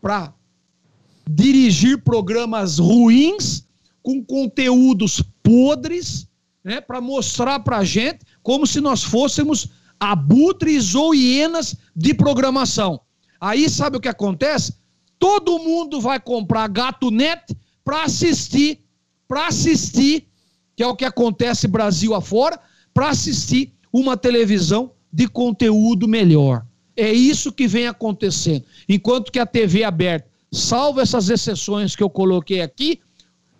[0.00, 0.34] para
[1.28, 3.66] dirigir programas ruins
[4.02, 6.26] com conteúdos podres,
[6.64, 9.68] né, para mostrar para a gente como se nós fôssemos
[9.98, 13.00] abutres ou hienas de programação.
[13.40, 14.74] Aí sabe o que acontece?
[15.18, 18.80] Todo mundo vai comprar gato net para assistir,
[19.28, 20.26] para assistir,
[20.74, 22.58] que é o que acontece Brasil afora,
[22.92, 26.66] para assistir uma televisão de conteúdo melhor.
[27.02, 28.64] É isso que vem acontecendo.
[28.88, 33.00] Enquanto que a TV aberta, salvo essas exceções que eu coloquei aqui,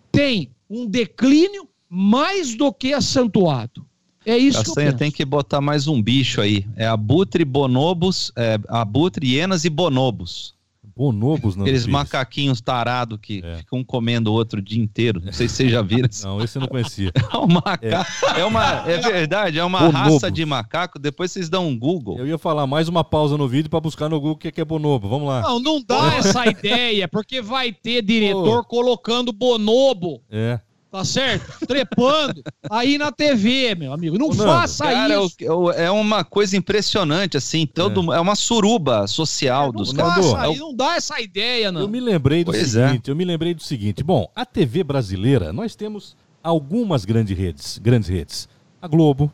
[0.09, 3.85] tem um declínio mais do que acentuado.
[4.25, 4.97] É isso Castanha que eu penso.
[4.97, 6.65] tem que botar mais um bicho aí.
[6.77, 10.55] É abutre, bonobos, é, abutre, hienas e bonobos.
[10.95, 11.63] Bonobos, não.
[11.63, 13.57] Aqueles macaquinhos tarados que É.
[13.57, 15.21] ficam comendo o outro o dia inteiro.
[15.23, 16.07] Não sei se vocês já viram.
[16.23, 17.11] Não, esse eu não conhecia.
[17.33, 18.07] É, um maca...
[18.37, 18.45] é.
[18.45, 19.99] uma, é verdade, é uma Bonobos.
[20.13, 20.99] raça de macaco.
[20.99, 22.17] Depois vocês dão um Google.
[22.19, 24.61] Eu ia falar mais uma pausa no vídeo pra buscar no Google o que que
[24.61, 25.09] é bonobo.
[25.09, 25.41] Vamos lá.
[25.41, 30.59] Não, não dá essa ideia, porque vai ter diretor colocando bonobo, É.
[30.93, 31.65] tá certo?
[31.65, 34.15] Trepando aí na TV, meu amigo.
[34.15, 35.35] Não faça Cara, isso.
[35.49, 37.65] o- o- é uma coisa impressionante, assim.
[37.65, 38.19] Todo, é.
[38.19, 40.25] uma suruba social Não dos caras.
[40.27, 41.81] faça É o- aí, não dá essa ideia, não.
[41.81, 42.87] Eu me lembrei do Pois é.
[42.89, 44.03] seguinte, eu me lembrei do seguinte.
[44.03, 48.47] Bom, a TV brasileira, nós temos algumas grandes redes, grandes redes.
[48.79, 49.33] A Globo,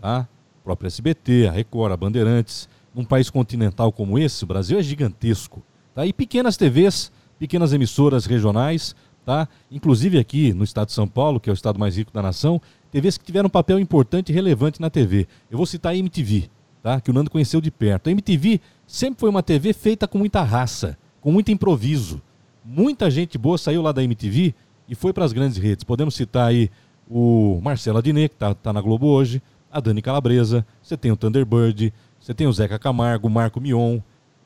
[0.00, 0.18] tá?
[0.20, 2.68] A própria SBT, a Record, a Bandeirantes.
[2.94, 5.60] Num país continental como esse, o Brasil é gigantesco,
[5.92, 6.06] tá?
[6.06, 8.94] E pequenas TVs, pequenas emissoras regionais,
[9.30, 9.48] tá?
[9.70, 12.60] Inclusive aqui no estado de São Paulo, que é o estado mais rico da nação,
[12.90, 15.28] TVs que tiveram um papel importante e relevante na TV.
[15.48, 16.50] Eu vou citar a MTV,
[16.82, 17.00] tá?
[17.00, 18.08] Que o Nando conheceu de perto.
[18.08, 22.20] A MTV sempre foi uma TV feita com muita raça, com muito improviso.
[22.64, 24.52] Muita gente boa saiu lá da MTV
[24.88, 25.84] e foi para as grandes redes.
[25.84, 26.68] Podemos citar aí
[27.08, 31.16] o Marcelo Adnet, que tá, tá na Globo hoje, a Dani Calabresa, você tem o
[31.16, 34.00] Thunderbird, você tem o Zeca Camargo, o Marco Mion.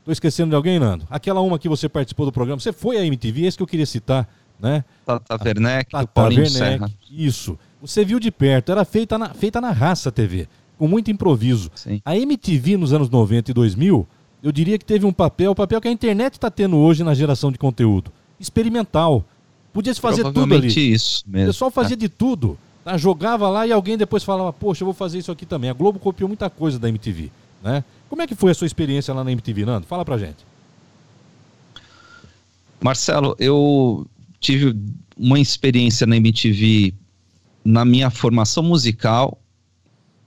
[0.04, 1.06] Tô esquecendo de alguém, Nando?
[1.08, 3.86] Aquela uma que você participou do programa, você foi à MTV, esse que eu queria
[3.86, 4.28] citar,
[4.60, 4.84] né?
[5.04, 6.90] Tata Werneck, o Tata Paulinho Werneck, Serra.
[7.10, 7.58] Isso.
[7.80, 10.48] Você viu de perto, era feita na, feita na raça TV,
[10.78, 11.70] com muito improviso.
[11.74, 12.00] Sim.
[12.04, 14.06] A MTV nos anos 90 e 2000,
[14.42, 17.14] eu diria que teve um papel, o papel que a internet está tendo hoje na
[17.14, 18.10] geração de conteúdo.
[18.40, 19.24] Experimental.
[19.72, 20.68] Podia se fazer tudo ali.
[20.92, 21.46] Isso O mesmo.
[21.48, 22.56] pessoal fazia de tudo.
[22.84, 22.96] tá?
[22.96, 25.68] Jogava lá e alguém depois falava, poxa, eu vou fazer isso aqui também.
[25.68, 27.30] A Globo copiou muita coisa da MTV.
[27.62, 27.82] Né?
[28.08, 29.86] Como é que foi a sua experiência lá na MTV, Nando?
[29.86, 30.44] Fala pra gente.
[32.80, 34.06] Marcelo, eu
[34.44, 34.76] tive
[35.16, 36.92] uma experiência na MTV
[37.64, 39.40] na minha formação musical,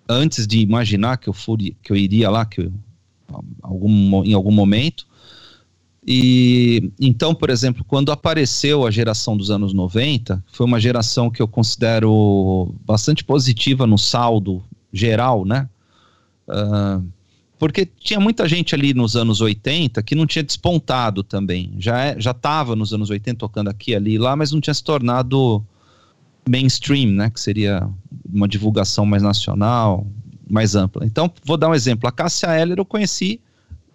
[0.09, 2.73] antes de imaginar que eu, furi, que eu iria lá que eu,
[3.61, 5.05] algum, em algum momento.
[6.05, 11.41] E então, por exemplo, quando apareceu a geração dos anos 90, foi uma geração que
[11.41, 15.69] eu considero bastante positiva no saldo geral, né?
[16.47, 17.01] Ah,
[17.59, 21.73] porque tinha muita gente ali nos anos 80 que não tinha despontado também.
[21.79, 24.73] Já é, já estava nos anos 80 tocando aqui, ali e lá, mas não tinha
[24.73, 25.63] se tornado
[26.47, 27.29] mainstream, né?
[27.29, 27.89] Que seria
[28.31, 30.05] uma divulgação mais nacional,
[30.49, 31.05] mais ampla.
[31.05, 32.07] Então, vou dar um exemplo.
[32.07, 33.41] A Cássia Eller eu conheci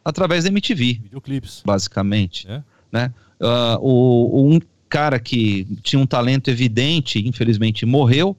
[0.04, 1.00] através da MTV.
[1.04, 1.62] Videoclipes.
[1.64, 2.48] Basicamente.
[2.48, 2.62] É.
[2.90, 3.12] Né?
[3.40, 8.36] Uh, o, um cara que tinha um talento evidente, infelizmente morreu,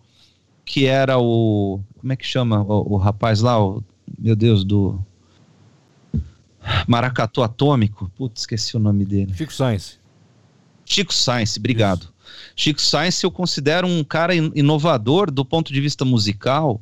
[0.65, 1.79] que era o.
[1.99, 3.61] Como é que chama o, o rapaz lá?
[3.63, 3.83] O,
[4.19, 5.03] meu Deus, do.
[6.87, 8.11] Maracatu Atômico.
[8.15, 9.33] Putz, esqueci o nome dele.
[9.33, 9.97] Chico Science.
[10.85, 12.03] Chico Science, obrigado.
[12.03, 12.13] Isso.
[12.55, 16.81] Chico Science eu considero um cara inovador do ponto de vista musical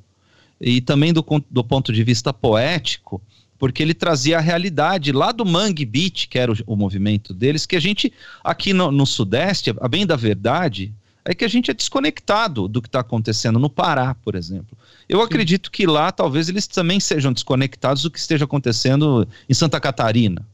[0.60, 3.22] e também do, do ponto de vista poético,
[3.58, 7.66] porque ele trazia a realidade lá do Mangue Beat, que era o, o movimento deles,
[7.66, 8.12] que a gente,
[8.44, 10.94] aqui no, no, Sudeste, a bem da verdade,
[11.24, 14.78] é que a gente é desconectado do que está acontecendo no Pará, por exemplo.
[15.08, 15.26] Eu Sim.
[15.26, 20.46] acredito que lá talvez eles também sejam desconectados do que esteja acontecendo em Santa Catarina.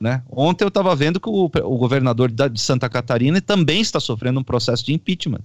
[0.00, 0.22] Né?
[0.30, 4.38] Ontem eu estava vendo que o, o governador da, de Santa Catarina também está sofrendo
[4.38, 5.42] um processo de impeachment.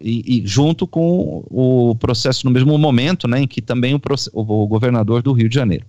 [0.00, 4.00] E, e, junto com o processo no mesmo momento, né, em que também o,
[4.32, 5.86] o governador do Rio de Janeiro.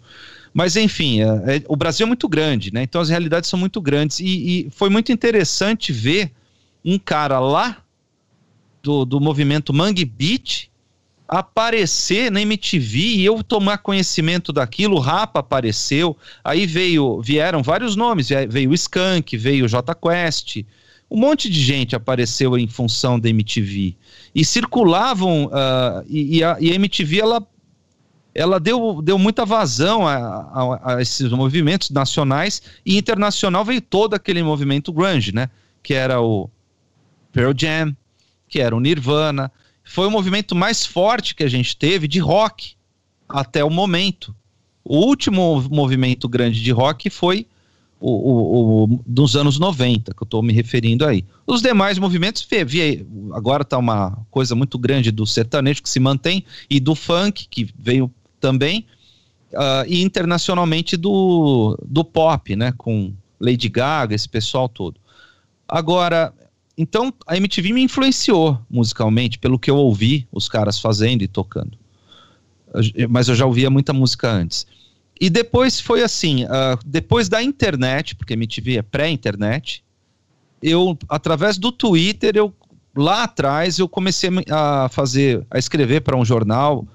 [0.54, 2.84] Mas enfim, é, é, o Brasil é muito grande, né?
[2.84, 6.32] Então as realidades são muito grandes e, e foi muito interessante ver
[6.86, 7.78] um cara lá
[8.84, 10.70] do, do movimento Mangue Beat
[11.28, 17.96] aparecer na MTV e eu tomar conhecimento daquilo, o Rapa apareceu, aí veio, vieram vários
[17.96, 20.64] nomes, veio o Skank, veio o J Quest,
[21.10, 23.96] um monte de gente apareceu em função da MTV
[24.34, 27.48] e circulavam uh, e, e, a, e, a, MTV ela
[28.34, 33.64] ela deu, deu muita vazão a, a, a, esses movimentos nacionais e internacional.
[33.64, 35.50] Veio todo aquele movimento grunge, né?
[35.82, 36.50] Que era o
[37.36, 37.94] Pearl Jam,
[38.48, 39.52] que era o Nirvana,
[39.84, 42.76] foi o movimento mais forte que a gente teve de rock
[43.28, 44.34] até o momento.
[44.86, 47.46] O último movimento grande de rock foi
[48.00, 51.26] o, o, o dos anos 90, que eu estou me referindo aí.
[51.46, 52.48] Os demais movimentos,
[53.34, 57.70] agora está uma coisa muito grande do sertanejo que se mantém, e do funk, que
[57.78, 58.10] veio
[58.40, 58.86] também,
[59.52, 65.02] uh, e internacionalmente do, do pop, né, com Lady Gaga, esse pessoal todo.
[65.68, 66.34] Agora,
[66.78, 71.78] então a MTV me influenciou musicalmente, pelo que eu ouvi os caras fazendo e tocando.
[73.10, 74.68] Mas eu já ouvia muita música antes.
[75.20, 79.84] E depois foi assim, uh, depois da internet, porque MTV é pré-internet,
[80.62, 82.54] eu, através do Twitter, eu
[82.96, 86.86] lá atrás eu comecei a fazer, a escrever para um jornal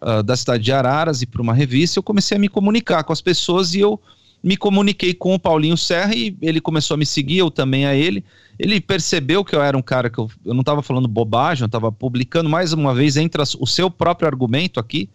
[0.00, 3.12] uh, da cidade de Araras e para uma revista, eu comecei a me comunicar com
[3.12, 4.00] as pessoas e eu
[4.42, 7.94] me comuniquei com o Paulinho Serra e ele começou a me seguir, eu também a
[7.94, 8.24] ele.
[8.58, 11.66] Ele percebeu que eu era um cara que eu, eu não estava falando bobagem, eu
[11.66, 15.08] estava publicando mais uma vez entre o seu próprio argumento aqui,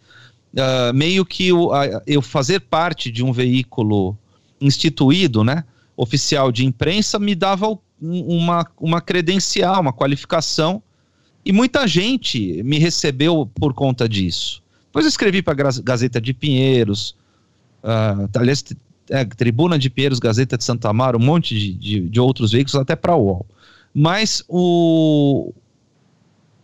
[0.54, 4.18] uh, meio que eu, uh, eu fazer parte de um veículo
[4.62, 5.64] instituído, né,
[5.98, 10.82] oficial de imprensa, me dava uma, uma credencial, uma qualificação,
[11.44, 14.64] e muita gente me recebeu por conta disso.
[14.88, 17.16] Depois eu escrevi para a Gazeta de Pinheiros,
[17.84, 18.64] uh, aliás,
[19.10, 22.76] é, Tribuna de Pinheiros, Gazeta de Santa Amaro, um monte de, de, de outros veículos,
[22.76, 23.46] até para a UOL.
[23.94, 25.54] Mas o,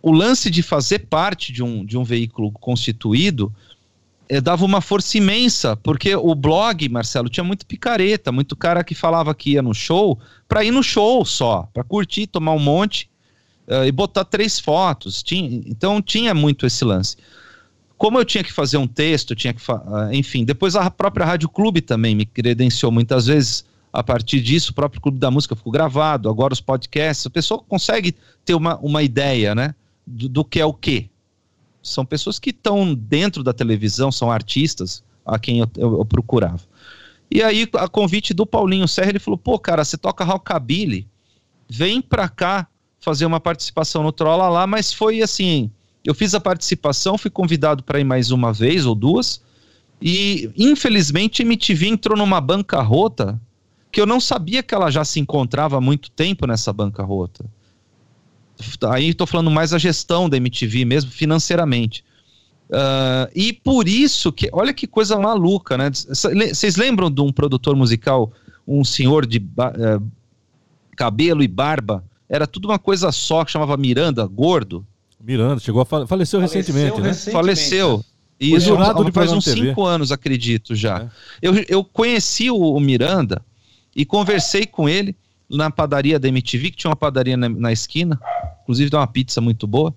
[0.01, 3.53] o lance de fazer parte de um, de um veículo constituído
[4.27, 8.95] é, dava uma força imensa, porque o blog, Marcelo, tinha muito picareta, muito cara que
[8.95, 10.17] falava que ia no show
[10.47, 13.09] para ir no show só, para curtir, tomar um monte
[13.67, 15.21] uh, e botar três fotos.
[15.21, 17.17] Tinha, então tinha muito esse lance
[18.01, 21.47] como eu tinha que fazer um texto, tinha que, ah, enfim, depois a própria Rádio
[21.47, 23.63] Clube também me credenciou muitas vezes.
[23.93, 27.61] A partir disso, o próprio Clube da Música ficou gravado, agora os podcasts, a pessoa
[27.61, 29.75] consegue ter uma, uma ideia, né,
[30.07, 31.11] do, do que é o quê.
[31.83, 36.61] São pessoas que estão dentro da televisão, são artistas a quem eu, eu, eu procurava.
[37.29, 41.07] E aí, a convite do Paulinho Serra, ele falou: pô, cara, você toca rockabilly,
[41.69, 42.67] vem pra cá
[42.99, 45.69] fazer uma participação no Trolla lá, mas foi assim
[46.03, 49.41] eu fiz a participação, fui convidado para ir mais uma vez ou duas,
[50.01, 53.39] e infelizmente a MTV entrou numa bancarrota
[53.91, 57.45] que eu não sabia que ela já se encontrava há muito tempo nessa bancarrota.
[58.89, 62.03] Aí estou falando mais a gestão da MTV mesmo, financeiramente.
[62.69, 65.91] Uh, e por isso que, olha que coisa maluca, né?
[65.91, 68.31] Vocês lembram de um produtor musical,
[68.65, 70.01] um senhor de uh,
[70.95, 72.03] cabelo e barba?
[72.29, 74.87] Era tudo uma coisa só, que chamava Miranda, gordo.
[75.23, 76.07] Miranda, chegou a fale...
[76.07, 77.09] faleceu, faleceu recentemente, né?
[77.09, 77.31] Recentemente.
[77.31, 78.05] Faleceu.
[78.39, 81.01] E Isso, jurado de faz uns cinco anos, acredito já.
[81.01, 81.09] É.
[81.41, 83.39] Eu, eu conheci o, o, Miranda
[83.95, 85.15] e conversei com ele
[85.47, 88.19] na padaria da MTV, que tinha uma padaria na, na esquina,
[88.63, 89.93] inclusive deu uma pizza muito boa.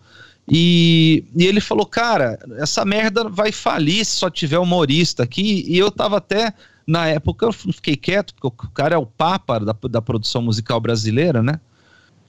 [0.47, 5.65] E, e ele falou, cara, essa merda vai falir se só tiver humorista aqui.
[5.67, 6.53] E eu tava até,
[6.87, 10.79] na época, eu fiquei quieto, porque o cara é o papa da, da produção musical
[10.81, 11.59] brasileira, né?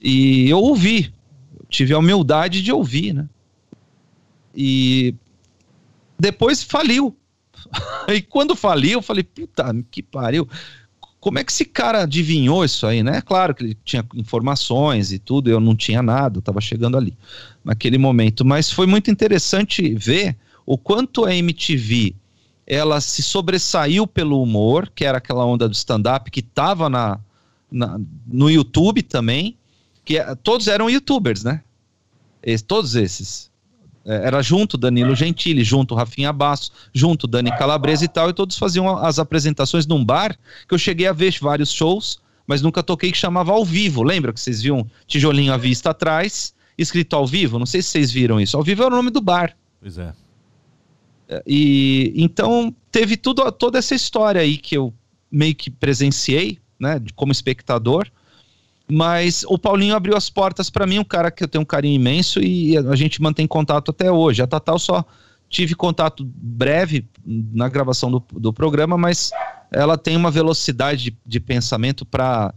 [0.00, 1.12] E eu ouvi,
[1.68, 3.28] tive a humildade de ouvir, né?
[4.54, 5.14] E
[6.18, 7.16] depois faliu.
[8.08, 10.48] e quando faliu, eu falei, puta que pariu.
[11.20, 13.20] Como é que esse cara adivinhou isso aí, né?
[13.20, 17.16] Claro que ele tinha informações e tudo, eu não tinha nada, eu tava chegando ali
[17.64, 18.44] naquele momento.
[18.44, 22.14] Mas foi muito interessante ver o quanto a MTV
[22.66, 27.20] ela se sobressaiu pelo humor, que era aquela onda do stand-up que tava na,
[27.70, 29.56] na, no YouTube também,
[30.06, 31.60] que é, todos eram youtubers, né?
[32.42, 33.50] Esse, todos esses.
[34.04, 38.56] É, era junto Danilo Gentili, junto Rafinha Basso, junto Dani Calabresa e tal, e todos
[38.56, 43.10] faziam as apresentações num bar, que eu cheguei a ver vários shows, mas nunca toquei,
[43.10, 44.04] que chamava ao vivo.
[44.04, 47.58] Lembra que vocês viam tijolinho à vista atrás, escrito ao vivo?
[47.58, 48.56] Não sei se vocês viram isso.
[48.56, 49.56] Ao vivo era o nome do bar.
[49.80, 50.12] Pois é.
[51.44, 54.94] E então teve tudo, toda essa história aí que eu
[55.28, 58.08] meio que presenciei, né, como espectador.
[58.88, 61.96] Mas o Paulinho abriu as portas para mim, um cara que eu tenho um carinho
[61.96, 64.42] imenso e a gente mantém contato até hoje.
[64.42, 65.04] A Tatal só
[65.48, 69.30] tive contato breve na gravação do, do programa, mas
[69.72, 72.54] ela tem uma velocidade de, de pensamento para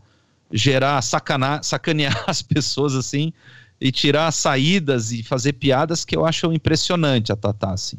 [0.51, 3.33] gerar, sacanar, sacanear as pessoas assim
[3.79, 7.97] e tirar saídas e fazer piadas que eu acho impressionante a Tatá, assim.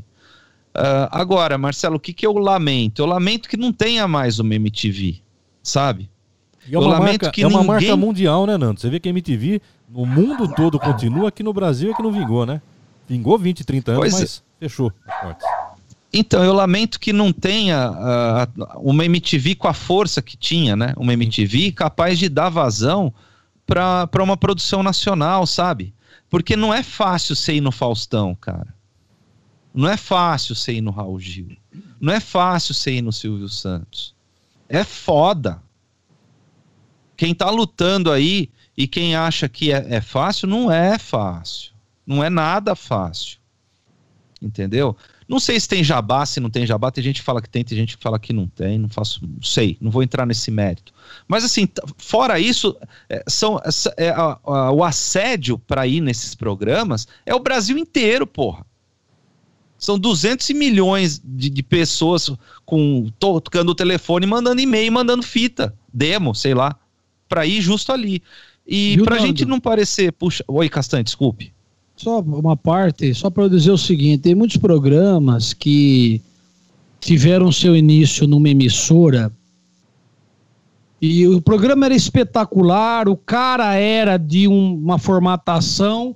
[0.77, 3.01] Uh, agora, Marcelo, o que, que eu lamento?
[3.03, 5.21] Eu lamento que não tenha mais uma MTV,
[5.63, 6.10] sabe?
[6.71, 7.67] E é uma, marca, é uma ninguém...
[7.67, 8.81] marca mundial, né, Nando?
[8.81, 12.13] Você vê que a MTV no mundo todo continua, aqui no Brasil é que não
[12.13, 12.63] vingou, né?
[13.09, 14.65] Vingou 20, 30 anos, pois mas é.
[14.65, 15.49] fechou as portas.
[16.13, 20.95] Então, eu lamento que não tenha uh, uma MTV com a força que tinha, né?
[20.97, 23.13] Uma MTV capaz de dar vazão
[23.67, 25.93] para uma produção nacional, sabe?
[26.29, 28.73] Porque não é fácil você ir no Faustão, cara.
[29.75, 31.57] Não é fácil você ir no Raul Gil.
[32.01, 34.15] Não é fácil você ir no Silvio Santos.
[34.69, 35.61] É foda.
[37.21, 41.73] Quem tá lutando aí e quem acha que é, é fácil, não é fácil.
[42.07, 43.37] Não é nada fácil.
[44.41, 44.97] Entendeu?
[45.29, 46.91] Não sei se tem jabá, se não tem jabá.
[46.91, 48.79] Tem gente que fala que tem, tem gente que fala que não tem.
[48.79, 50.95] Não faço, não sei, não vou entrar nesse mérito.
[51.29, 51.69] Mas assim,
[51.99, 52.75] fora isso,
[53.07, 53.61] é, são,
[53.99, 58.65] é, a, a, o assédio para ir nesses programas é o Brasil inteiro, porra.
[59.77, 62.33] São 200 milhões de, de pessoas
[62.65, 66.81] com tocando o telefone, mandando e-mail, mandando fita, demo, sei lá,
[67.31, 68.21] para ir justo ali.
[68.67, 71.53] E para a gente não parecer, puxa, oi Castanho, desculpe.
[71.97, 76.21] Só uma parte, só para dizer o seguinte, tem muitos programas que
[77.01, 79.33] tiveram seu início numa emissora
[81.01, 86.15] e o programa era espetacular, o cara era de um, uma formatação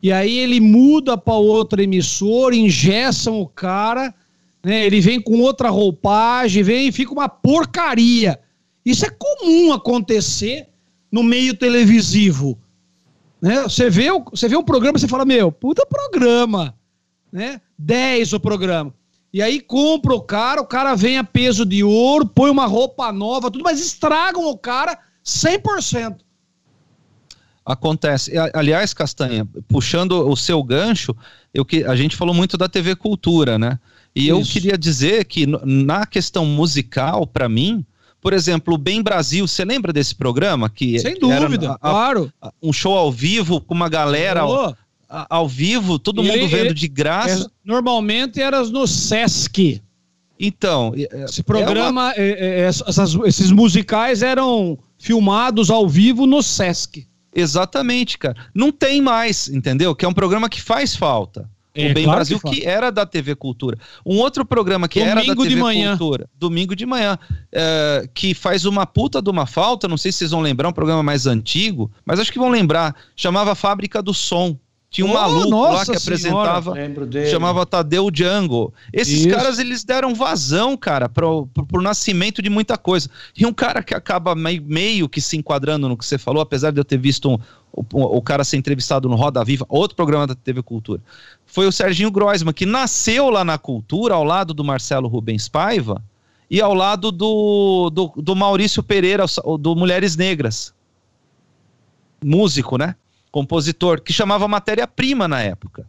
[0.00, 4.14] e aí ele muda para outra emissora, ingessam o cara,
[4.62, 4.86] né?
[4.86, 8.38] Ele vem com outra roupagem, vem e fica uma porcaria.
[8.84, 10.68] Isso é comum acontecer
[11.10, 12.58] no meio televisivo.
[13.40, 13.62] Né?
[13.62, 16.74] Você, vê, você vê um programa, você fala, meu, puta programa.
[17.30, 17.60] Né?
[17.78, 18.94] 10 o programa.
[19.32, 23.10] E aí compra o cara, o cara vem a peso de ouro, põe uma roupa
[23.10, 26.18] nova, tudo, mas estragam o cara 100%.
[27.64, 28.32] Acontece.
[28.52, 31.16] Aliás, Castanha, puxando o seu gancho,
[31.54, 33.78] eu que a gente falou muito da TV Cultura, né?
[34.14, 34.30] E Isso.
[34.30, 37.86] eu queria dizer que na questão musical, para mim,
[38.22, 42.32] por exemplo, o Bem Brasil, você lembra desse programa que Sem dúvida, a, a, claro.
[42.62, 44.76] um show ao vivo com uma galera ao,
[45.28, 47.46] ao, vivo, todo e mundo ele, vendo de graça.
[47.46, 49.82] É, normalmente era no Sesc.
[50.38, 52.14] Então, é, esse programa, é uma...
[52.16, 57.08] É, essas, esses musicais eram filmados ao vivo no Sesc.
[57.34, 58.36] Exatamente, cara.
[58.54, 59.96] Não tem mais, entendeu?
[59.96, 61.50] Que é um programa que faz falta.
[61.74, 63.78] É, o Bem claro Brasil, que, que, era da TV Cultura.
[64.04, 65.96] Um outro programa que domingo era da TV de manhã.
[65.96, 67.18] Cultura, domingo de manhã,
[67.50, 70.72] é, que faz uma puta de uma falta, não sei se vocês vão lembrar, um
[70.72, 74.58] programa mais antigo, mas acho que vão lembrar, chamava Fábrica do Som.
[74.92, 76.74] Tinha um oh, maluco lá que apresentava,
[77.30, 78.74] chamava Tadeu Django.
[78.92, 79.30] Esses Isso.
[79.30, 83.08] caras, eles deram vazão, cara, pro, pro, pro, nascimento de muita coisa.
[83.34, 86.72] E um cara que acaba meio, meio que se enquadrando no que você falou, apesar
[86.72, 87.38] de eu ter visto um,
[87.72, 91.00] o, o, cara ser entrevistado no Roda Viva, outro programa da TV Cultura,
[91.46, 96.02] foi o Serginho Groisman, que nasceu lá na Cultura, ao lado do Marcelo Rubens Paiva,
[96.50, 99.24] e ao lado do, do, do Maurício Pereira,
[99.58, 100.74] do Mulheres Negras.
[102.22, 102.94] Músico, né?
[103.32, 105.86] Compositor, que chamava matéria-prima na época.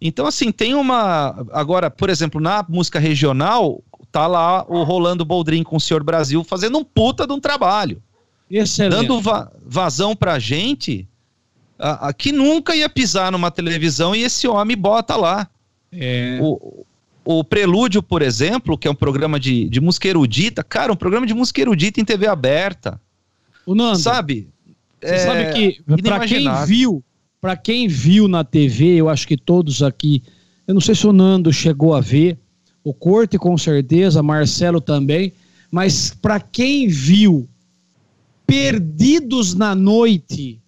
[0.00, 1.44] Então, assim, tem uma.
[1.52, 3.82] Agora, por exemplo, na música regional,
[4.12, 8.00] tá lá o Rolando Boldrin com o Senhor Brasil fazendo um puta de um trabalho.
[8.48, 8.92] Excelente.
[8.92, 11.06] Dando va vazão pra gente
[11.78, 15.48] a, a, que nunca ia pisar numa televisão e esse homem bota lá.
[15.92, 16.38] É.
[16.40, 16.86] O,
[17.24, 21.26] o Prelúdio, por exemplo, que é um programa de, de música erudita, cara, um programa
[21.26, 23.00] de música erudita em TV aberta.
[23.66, 24.48] O Nando, Sabe?
[25.00, 27.04] Você É sabe que, para quem viu,
[27.40, 30.22] para quem viu na TV, eu acho que todos aqui,
[30.66, 32.38] eu não sei se o Nando chegou a ver,
[32.82, 35.32] o Corte com certeza, Marcelo também,
[35.70, 37.48] mas para quem viu
[38.46, 40.60] Perdidos na Noite,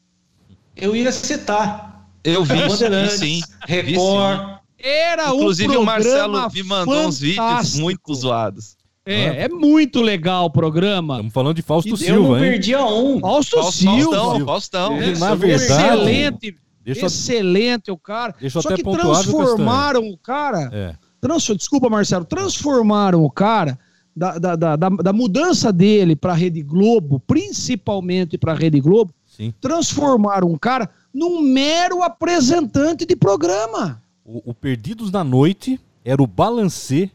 [0.76, 2.06] Eu ia citar.
[2.22, 3.40] Eu vi vi Bandeirantes, sim.
[3.66, 4.58] Record.
[4.78, 8.76] era Inclusive um o programa Marcelo me mandou uns vídeos muito zoados.
[9.12, 11.14] É, é muito legal o programa.
[11.14, 12.50] Estamos falando de Fausto eu não Silva, hein?
[12.52, 13.20] perdia um.
[13.20, 14.96] Fausto Faust- Silva, Faustão, Faustão.
[15.02, 18.34] É, na verdade, excelente, deixa excelente o cara.
[18.40, 20.94] Deixa eu Só até que transformaram o cara É.
[21.20, 23.78] Trans, desculpa, Marcelo, transformaram o cara
[24.16, 28.80] da, da, da, da, da mudança dele para a Rede Globo, principalmente para a Rede
[28.80, 29.52] Globo, Sim.
[29.60, 34.02] transformaram um cara num mero apresentante de programa.
[34.24, 37.10] O, o Perdidos na Noite era o balancê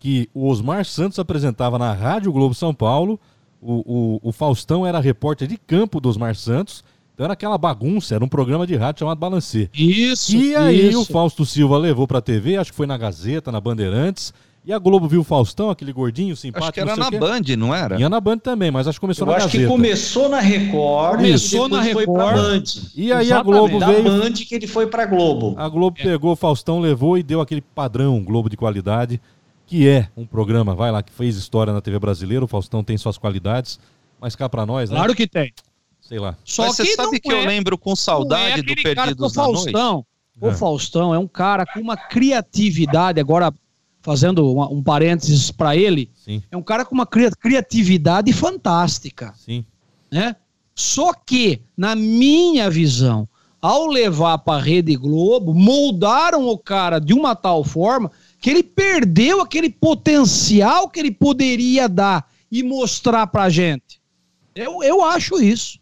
[0.00, 3.20] que o Osmar Santos apresentava na Rádio Globo São Paulo.
[3.60, 6.82] O, o, o Faustão era repórter de campo do Osmar Santos.
[7.14, 9.68] Então era aquela bagunça, era um programa de rádio chamado Balancê.
[9.74, 10.34] Isso.
[10.34, 11.02] E aí isso.
[11.02, 14.32] o Fausto Silva levou pra TV, acho que foi na Gazeta, na Bandeirantes.
[14.64, 16.64] E a Globo viu o Faustão, aquele gordinho, simpático.
[16.64, 17.10] Acho que era na.
[17.10, 17.98] Band, não era?
[17.98, 19.64] Ia na Band também, mas acho que começou Eu na acho Gazeta.
[19.64, 22.36] que começou na Record Começou e na foi pra Record.
[22.36, 22.62] Band.
[22.94, 23.44] E aí a Exatamente.
[23.44, 25.54] Globo Da veio, Band que ele foi pra Globo.
[25.58, 29.20] A Globo pegou o Faustão, levou e deu aquele padrão Globo de qualidade,
[29.70, 32.44] que é um programa, vai lá, que fez história na TV brasileira.
[32.44, 33.78] O Faustão tem suas qualidades,
[34.20, 34.96] mas cá pra nós, né?
[34.96, 35.52] Claro que tem.
[36.00, 36.36] Sei lá.
[36.44, 39.12] Só Mas que você sabe que é, eu lembro com é saudade do aquele cara
[39.12, 39.62] que Perdidos o na Noite?
[39.70, 40.06] Faustão.
[40.40, 40.54] O É.
[40.54, 43.54] Faustão é um cara com uma criatividade, agora
[44.02, 49.32] fazendo uma- um parênteses para ele, Sim, é um cara com uma cria- criatividade fantástica.
[49.36, 49.64] sim.
[50.10, 50.34] né?
[50.74, 53.28] Só que, na minha visão,
[53.62, 58.10] ao levar para a Rede Globo, moldaram o cara de uma tal forma
[58.40, 64.00] que ele perdeu aquele potencial que ele poderia dar e mostrar pra gente.
[64.54, 65.78] Eu, eu acho isso.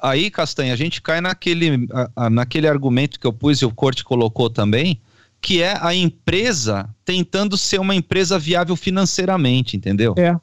[0.00, 1.86] Aí, Castanha, a gente cai naquele,
[2.30, 5.00] naquele argumento que eu pus e o Corte colocou também,
[5.40, 10.14] que é a empresa tentando ser uma empresa viável financeiramente, entendeu?
[10.18, 10.34] É.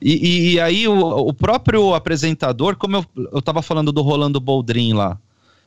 [0.00, 4.40] E, e- e aí o, o próprio apresentador, como eu, eu tava falando do Rolando
[4.40, 5.18] Boldrin lá,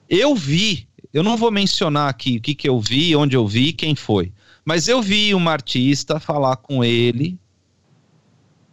[0.10, 3.74] eu vi, eu não vou mencionar aqui o que, que eu vi, onde eu vi,
[3.74, 4.32] quem foi,
[4.68, 7.40] mas eu vi uma artista falar com ele,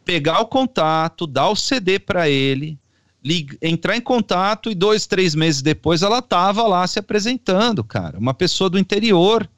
[0.05, 2.77] pegar o contato, dar o CD para ele,
[3.63, 8.19] entrar em contato e dois, três meses depois ela tava lá se apresentando, cara.
[8.19, 9.49] Uma pessoa do interior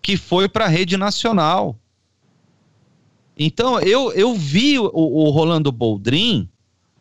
[0.00, 1.76] que foi para a rede nacional.
[3.36, 6.48] Então eu, eu vi o, o Rolando Boldrin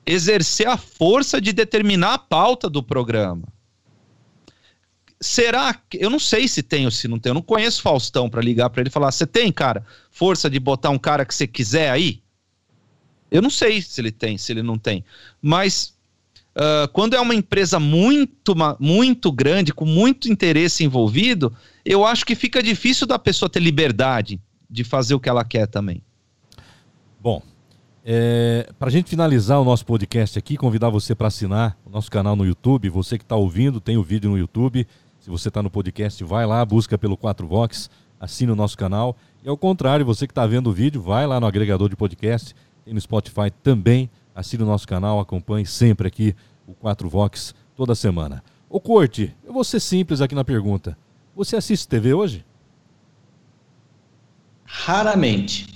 [0.04, 3.53] exercer a força de determinar a pauta do programa.
[5.24, 7.30] Será que eu não sei se tem ou se não tem?
[7.32, 10.60] Eu não conheço Faustão para ligar para ele e falar: "Você tem, cara, força de
[10.60, 12.22] botar um cara que você quiser aí?"
[13.32, 15.04] Eu não sei se ele tem, se ele não tem.
[15.42, 15.94] Mas
[16.56, 22.36] ah, quando é uma empresa muito, muito grande, com muito interesse envolvido, eu acho que
[22.36, 24.40] fica difícil da pessoa ter liberdade
[24.70, 26.02] de fazer o que ela quer também.
[27.20, 27.42] Bom,
[28.06, 32.12] é, para a gente finalizar o nosso podcast aqui, convidar você para assinar o nosso
[32.12, 32.90] canal no YouTube.
[32.90, 34.86] Você que está ouvindo, tem o vídeo no YouTube.
[35.24, 37.90] Se você está no podcast, vai lá, busca pelo 4Vox,
[38.20, 39.16] assine o nosso canal.
[39.42, 42.54] E ao contrário, você que está vendo o vídeo, vai lá no agregador de podcast,
[42.86, 44.10] no Spotify também.
[44.36, 46.36] Assine o nosso canal, acompanhe sempre aqui
[46.68, 48.44] o 4Vox toda semana.
[48.70, 50.98] Ô Corte, eu vou ser simples aqui na pergunta.
[51.34, 52.44] Você assiste TV hoje?
[54.66, 55.68] Raramente.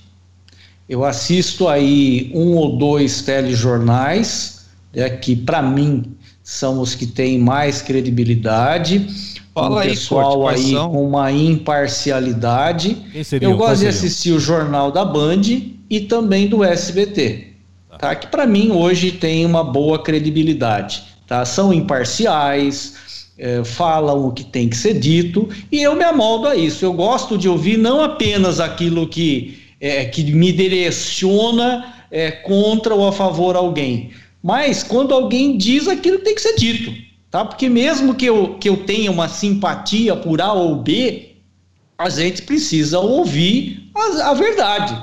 [0.90, 7.40] Eu assisto aí um ou dois telejornais, né, que para mim são os que têm
[7.40, 9.37] mais credibilidade.
[9.58, 10.92] Fala um aí, pessoal Corte, aí são?
[10.92, 12.96] com uma imparcialidade.
[13.42, 15.42] Eu gosto de assistir o Jornal da Band
[15.90, 17.48] e também do SBT,
[17.98, 18.16] tá?
[18.16, 21.44] Que para mim hoje tem uma boa credibilidade, tá?
[21.44, 26.56] São imparciais, eh, falam o que tem que ser dito e eu me amoldo a
[26.56, 26.86] isso.
[26.86, 33.08] Eu gosto de ouvir não apenas aquilo que eh, que me direciona eh, contra ou
[33.08, 34.12] a favor alguém,
[34.44, 37.07] mas quando alguém diz aquilo que tem que ser dito,
[37.38, 37.46] tá?
[37.46, 41.36] Porque mesmo que eu, que eu tenha uma simpatia por A ou B,
[41.98, 45.00] a gente precisa ouvir a, a verdade,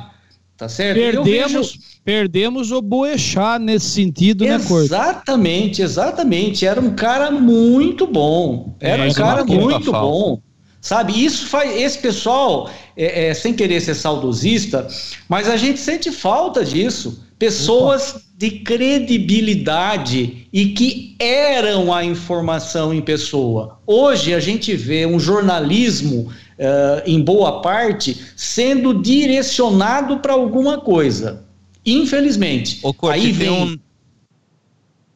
[0.57, 0.97] tá certo?
[0.99, 4.87] Perdemos, perdemos o Boechat nesse sentido, né, Corte?
[4.87, 6.67] Exatamente, exatamente.
[6.67, 8.77] Era um cara muito bom.
[8.81, 10.01] Era É, um cara conta muito falta.
[10.01, 10.41] bom.
[10.81, 11.75] Sabe, isso faz.
[11.81, 14.87] Esse pessoal, é, é, sem querer ser saudosista,
[15.29, 17.24] mas a gente sente falta disso.
[17.39, 23.79] Pessoas de credibilidade e que eram a informação em pessoa.
[23.87, 26.29] Hoje a gente vê um jornalismo,
[26.59, 31.45] uh, em boa parte, sendo direcionado para alguma coisa.
[31.85, 32.81] Infelizmente.
[32.83, 33.51] Ô, Corte, Aí vem.
[33.51, 33.79] um-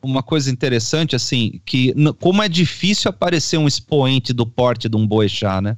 [0.02, 5.06] uma coisa interessante, assim, que como é difícil aparecer um expoente do porte de um
[5.06, 5.76] boechat, né?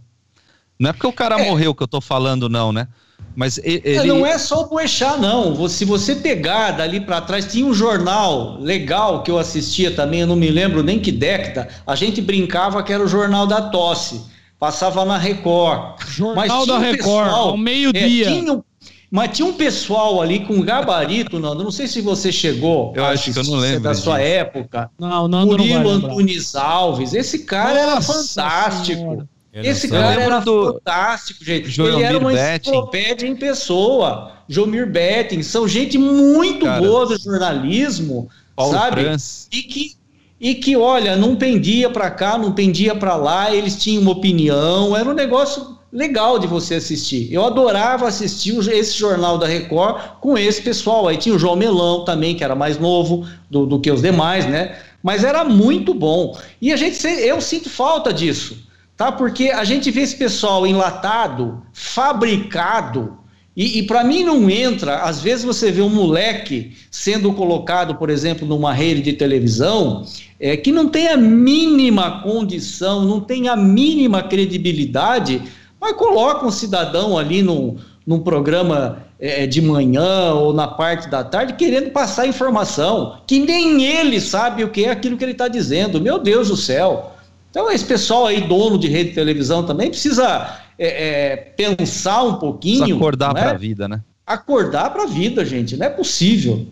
[0.79, 1.49] Não é porque o cara É.
[1.49, 2.87] morreu que eu tô falando, não, né?
[3.41, 4.07] Mas e- ele...
[4.09, 5.67] Não é só o Boechat, não.
[5.67, 10.27] Se você pegar dali para trás, tinha um jornal legal que eu assistia também, eu
[10.27, 11.67] não me lembro nem que década.
[11.87, 14.21] A gente brincava que era o Jornal da Tosse.
[14.59, 16.03] Passava na Record.
[16.07, 18.27] Jornal da um Record, pessoal- ao meio-dia.
[18.29, 18.63] É, tinha um-
[19.11, 21.65] mas tinha um pessoal ali com gabarito, Nando.
[21.65, 22.93] Não sei se você chegou.
[22.95, 24.29] Eu acho que eu não assistir, lembro Da sua disso.
[24.29, 24.91] época.
[24.99, 26.11] Não, Nando não Murilo lembrar.
[26.11, 27.15] Antunes Alves.
[27.15, 29.01] Esse cara era Nossa fantástico.
[29.01, 29.27] Senhora.
[29.53, 31.81] Esse cara era do fantástico, gente.
[31.81, 32.71] Ele era uma Betting.
[32.71, 34.33] enciclopédia em pessoa.
[34.49, 39.03] Jomir Betting, são gente muito Cara, boa do jornalismo, Paulo sabe?
[39.53, 39.93] E que,
[40.41, 44.97] e que, olha, não pendia para cá, não pendia para lá, eles tinham uma opinião,
[44.97, 47.33] era um negócio legal de você assistir.
[47.33, 51.09] Eu adorava assistir esse jornal da Record com esse pessoal.
[51.09, 54.47] Aí tinha o João Melão também, que era mais novo do, do que os demais,
[54.47, 54.79] né?
[55.03, 56.39] Mas era muito bom.
[56.61, 58.57] E a gente, eu sinto falta disso,
[59.01, 59.11] tá?
[59.11, 63.17] Porque a gente vê esse pessoal enlatado, fabricado,
[63.57, 64.97] e, e para mim não entra.
[64.99, 70.05] Às vezes você vê um moleque sendo colocado, por exemplo, numa rede de televisão,
[70.39, 75.41] é, que não tem a mínima condição, não tem a mínima credibilidade,
[75.81, 81.25] mas coloca um cidadão ali num, num programa é, de manhã ou na parte da
[81.25, 85.49] tarde querendo passar informação, que nem ele sabe o que é aquilo que ele está
[85.49, 85.99] dizendo.
[86.03, 87.17] Meu Deus do céu!
[87.51, 92.35] Então, esse pessoal aí, dono de rede de televisão, também precisa é, é, pensar um
[92.35, 92.79] pouquinho.
[92.79, 93.45] Precisa acordar não é?
[93.49, 94.01] pra vida, né?
[94.27, 95.77] acordar para a vida, gente.
[95.77, 96.67] Não é possível.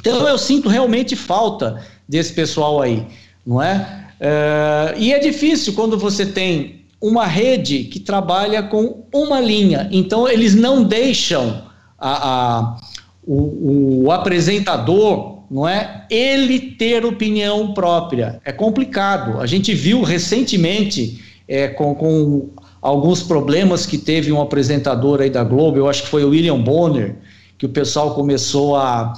[0.00, 3.06] Então eu sinto realmente falta desse pessoal aí,
[3.44, 4.06] não é?
[4.20, 9.88] É, e é difícil quando você tem uma rede que trabalha com uma linha.
[9.90, 11.62] Então eles não deixam
[11.98, 12.28] a,
[12.58, 12.76] a-
[13.24, 16.06] o, o apresentador, não é?
[16.08, 18.40] Ele ter opinião própria.
[18.42, 19.38] É complicado.
[19.38, 22.48] A gente viu recentemente é, com, com
[22.80, 26.58] alguns problemas que teve um apresentador aí da Globo, eu acho que foi o William
[26.58, 27.16] Bonner,
[27.58, 29.12] que o pessoal começou a,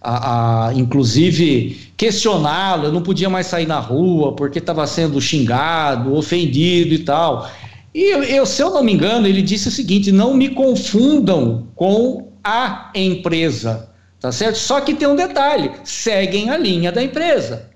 [0.00, 2.84] a, a, inclusive, questioná-lo.
[2.84, 7.50] Eu não podia mais sair na rua porque estava sendo xingado, ofendido e tal.
[7.92, 12.28] E eu, se eu não me engano, ele disse o seguinte: não me confundam com
[12.44, 13.89] a empresa,
[14.20, 14.56] tá certo?
[14.56, 17.70] Só que tem um detalhe: seguem a linha da empresa.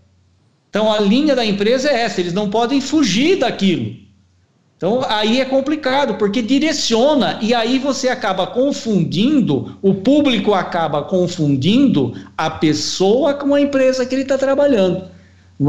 [0.68, 3.94] Então a linha da empresa é essa, eles não podem fugir daquilo.
[4.76, 12.12] Então aí é complicado, porque direciona e aí você acaba confundindo, o público acaba confundindo
[12.36, 15.14] a pessoa com a empresa que ele está trabalhando.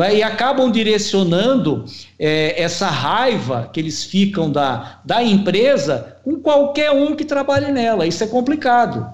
[0.04, 0.16] É?
[0.16, 1.86] E acabam direcionando
[2.18, 8.08] é, essa raiva que eles ficam da, da empresa com qualquer um que trabalhe nela.
[8.08, 9.08] Isso é complicado.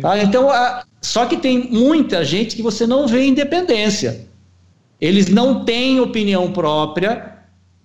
[0.00, 0.22] Tá?
[0.22, 4.26] Então, a, só que tem muita gente que você não vê independência.
[5.00, 7.36] Eles não têm opinião própria,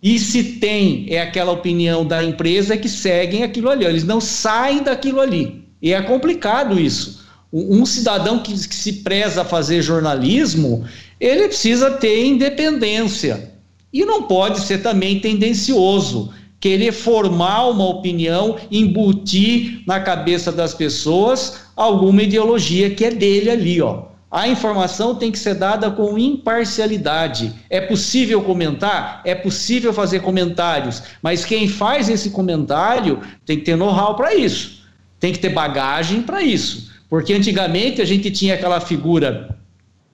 [0.01, 3.85] e se tem é aquela opinião da empresa que seguem aquilo ali.
[3.85, 5.63] Eles não saem daquilo ali.
[5.81, 7.21] E é complicado isso.
[7.53, 10.85] Um, cidadão que, que se preza a fazer jornalismo,
[11.19, 13.51] ele precisa ter independência.
[13.93, 21.60] E não pode ser também tendencioso, querer formar uma opinião, embutir na cabeça das pessoas
[21.75, 24.11] alguma ideologia que é dele ali, ó.
[24.31, 27.53] A informação tem que ser dada com imparcialidade.
[27.69, 29.21] É possível comentar?
[29.25, 34.85] É possível fazer comentários, mas quem faz esse comentário tem que ter know-how para isso,
[35.19, 36.89] tem que ter bagagem para isso.
[37.09, 39.53] Porque antigamente a gente tinha aquela figura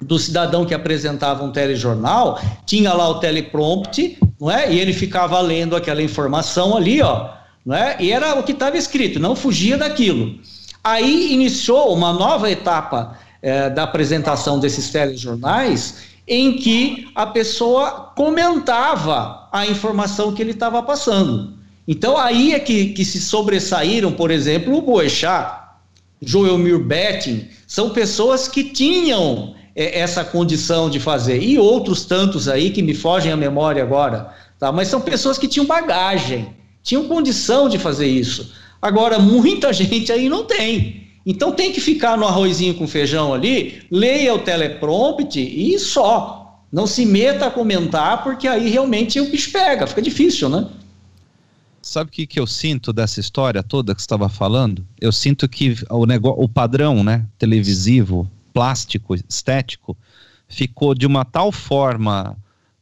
[0.01, 4.73] do cidadão que apresentava um telejornal, tinha lá o teleprompter, não é?
[4.73, 7.29] E ele ficava lendo aquela informação ali, ó,
[7.63, 7.97] não é?
[7.99, 10.39] E era o que estava escrito, não fugia daquilo.
[10.87, 19.49] Aí iniciou uma nova etapa é, da apresentação desses telejornais, em que a pessoa comentava
[19.51, 21.57] a informação que ele estava passando.
[21.85, 25.59] Então aí é que, que se sobressaíram, por exemplo, o Boechat,
[26.21, 32.69] Joelmir Betting, são pessoas que tinham é, essa condição de fazer, e outros tantos aí
[32.69, 34.71] que me fogem à memória agora, tá?
[34.71, 38.53] mas são pessoas que tinham bagagem, tinham condição de fazer isso.
[38.81, 41.07] Agora, muita gente aí não tem.
[41.25, 46.63] Então tem que ficar no arrozinho com feijão ali, leia o teleprompter e só.
[46.71, 50.67] Não se meta a comentar, porque aí realmente o bicho pega, fica difícil, né?
[51.81, 54.85] Sabe o que, que eu sinto dessa história toda que você estava falando?
[54.99, 59.95] Eu sinto que o, negócio, o padrão né, televisivo plástico, estético,
[60.47, 62.37] ficou de uma tal forma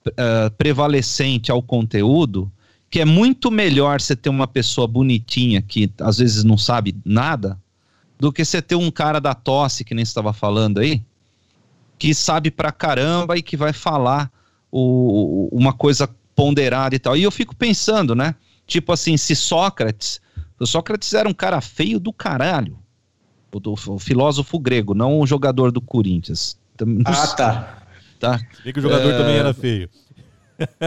[0.08, 2.52] uh, prevalecente ao conteúdo
[2.96, 7.60] que é muito melhor você ter uma pessoa bonitinha que às vezes não sabe nada
[8.18, 11.04] do que você ter um cara da tosse, que nem estava falando aí,
[12.00, 14.32] que sabe pra caramba e que vai falar
[14.72, 17.18] o, uma coisa ponderada e tal.
[17.18, 18.34] E eu fico pensando, né?
[18.66, 20.22] Tipo assim, se Sócrates.
[20.58, 22.80] O Sócrates era um cara feio do caralho.
[23.52, 26.58] O, do, o filósofo grego, não o jogador do Corinthians.
[27.04, 27.78] Ah, tá.
[28.22, 28.40] Tá.
[28.64, 29.18] E que o jogador é...
[29.18, 29.90] também era feio.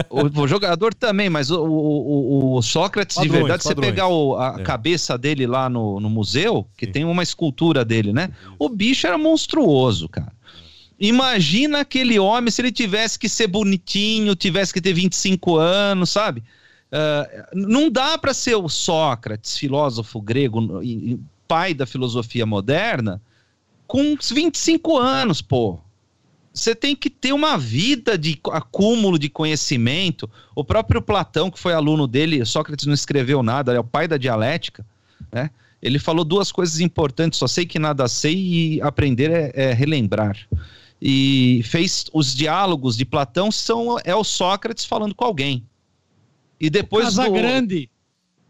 [0.09, 3.85] O, o, jogador também, mas o, o, o Sócrates, padrões, de verdade, padrões.
[3.85, 4.63] você pegar a é.
[4.63, 6.91] cabeça dele lá no, no museu, que Sim.
[6.91, 8.29] tem uma escultura dele, né?
[8.57, 10.31] O bicho era monstruoso, cara.
[10.99, 16.43] Imagina aquele homem se ele tivesse que ser bonitinho, tivesse que ter 25 anos, sabe?
[16.91, 20.81] Uh, não dá para ser o Sócrates, filósofo grego,
[21.47, 23.21] pai da filosofia moderna,
[23.87, 25.79] com uns 25 anos, pô
[26.59, 30.29] você tem que ter uma vida de acúmulo de conhecimento.
[30.55, 34.17] O próprio Platão, que foi aluno dele, Sócrates não escreveu nada, é o pai da
[34.17, 34.85] dialética,
[35.31, 35.49] né?
[35.81, 40.37] Ele falou duas coisas importantes: só sei que nada sei e aprender é, é relembrar.
[41.01, 45.65] E fez os diálogos de Platão são é o Sócrates falando com alguém.
[46.59, 47.31] E depois Casa do...
[47.31, 47.89] Grande.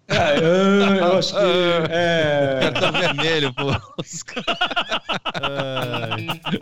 [0.07, 1.39] É, eu, eu acho que.
[1.91, 2.71] É...
[2.71, 3.67] Tá vermelho, pô.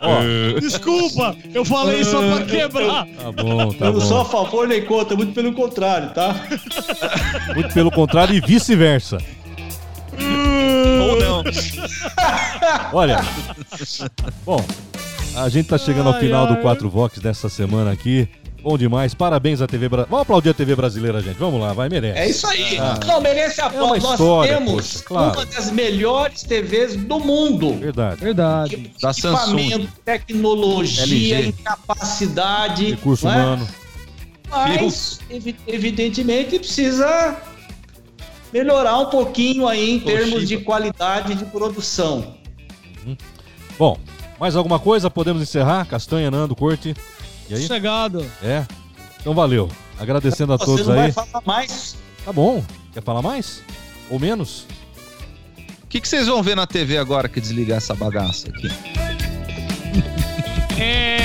[0.00, 0.60] é.
[0.60, 3.06] Desculpa, eu falei só pra quebrar.
[3.06, 3.98] Tá bom, tá eu bom.
[3.98, 6.34] não sou a favor nem contra, muito pelo contrário, tá?
[7.54, 9.18] Muito pelo contrário e vice-versa.
[11.00, 11.44] Ou não.
[12.92, 13.20] Olha,
[14.44, 14.64] bom,
[15.36, 18.28] a gente tá chegando ao final do 4 Vox dessa semana aqui.
[18.62, 20.10] Bom demais, parabéns à TV Brasileira.
[20.10, 21.36] Vamos aplaudir a TV brasileira, gente.
[21.36, 22.18] Vamos lá, vai, merece.
[22.18, 22.76] É isso aí.
[22.78, 22.98] Ah.
[23.06, 23.94] Não, merece aplauso.
[23.94, 25.38] É Nós temos poxa, claro.
[25.38, 27.74] uma das melhores TVs do mundo.
[27.74, 28.20] Verdade.
[28.20, 28.92] Verdade.
[29.00, 29.88] Da Samsung.
[30.04, 31.54] tecnologia, LG.
[31.62, 32.90] capacidade.
[32.90, 33.30] Recurso é?
[33.30, 33.68] humano.
[34.50, 35.20] Mas,
[35.66, 37.36] evidentemente, precisa
[38.52, 40.20] melhorar um pouquinho aí em Toshiba.
[40.20, 42.34] termos de qualidade de produção.
[43.06, 43.16] Uhum.
[43.78, 43.98] Bom,
[44.40, 45.08] mais alguma coisa?
[45.08, 45.86] Podemos encerrar?
[45.86, 46.94] Castanha, Nando, Corte.
[47.48, 47.66] E aí?
[47.66, 48.24] Chegado.
[48.42, 48.64] É.
[49.20, 49.68] Então valeu.
[49.98, 51.10] Agradecendo a todos aí.
[51.10, 51.96] Vai falar mais.
[52.24, 52.64] Tá bom.
[52.92, 53.62] Quer falar mais?
[54.10, 54.66] Ou menos?
[55.82, 58.68] O que, que vocês vão ver na TV agora que desligar essa bagaça aqui?
[60.80, 61.17] É.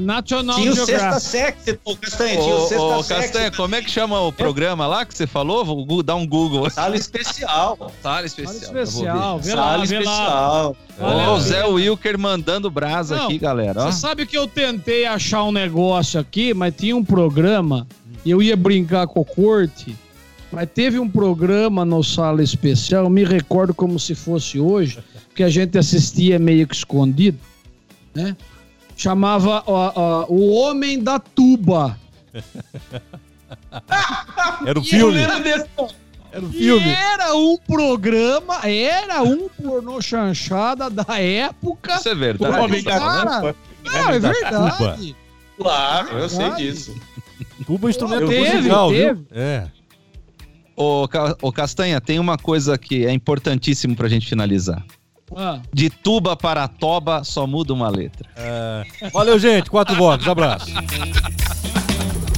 [0.00, 2.40] National Tinha o Sexta Sexy, pô, Castanha.
[2.40, 5.64] Tinha o Sexta ô, Castanha, como é que chama o programa lá que você falou?
[5.64, 6.68] Vou dar um Google.
[6.70, 7.92] Sala especial.
[8.02, 8.54] Sala especial.
[8.54, 9.38] Sala especial.
[9.38, 10.76] Vê Sala lá, especial.
[11.00, 13.82] Ó, o Zé Wilker mandando brasa Não, aqui, galera.
[13.84, 17.86] Você sabe que eu tentei achar um negócio aqui, mas tinha um programa
[18.24, 19.96] e eu ia brincar com o corte.
[20.50, 24.98] Mas teve um programa no Sala Especial, eu me recordo como se fosse hoje,
[25.34, 27.38] que a gente assistia meio que escondido,
[28.14, 28.34] né?
[28.98, 31.98] Chamava ó, ó, O Homem da Tuba.
[34.66, 35.18] Era o filme.
[36.30, 36.86] Era um filme.
[36.86, 41.94] E era um programa, era um pornô chanchada da época.
[41.94, 42.54] Isso é verdade.
[42.54, 45.16] O homem da Cara, não, é verdade.
[45.56, 46.94] Claro, eu sei disso.
[47.64, 49.14] Tuba é instrumento teve, musical, teve.
[49.14, 49.26] viu?
[49.30, 49.68] É.
[50.76, 51.08] Ô,
[51.42, 54.84] ô, Castanha, tem uma coisa que é importantíssimo pra gente finalizar.
[55.36, 55.60] Ah.
[55.72, 58.28] De tuba para toba, só muda uma letra.
[58.36, 58.84] É.
[59.12, 59.70] Valeu, gente.
[59.70, 60.26] Quatro votos.
[60.28, 60.66] Abraço.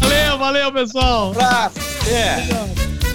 [0.01, 1.31] Valeu, valeu, pessoal.
[1.31, 1.79] Abraço.
[2.09, 3.10] É.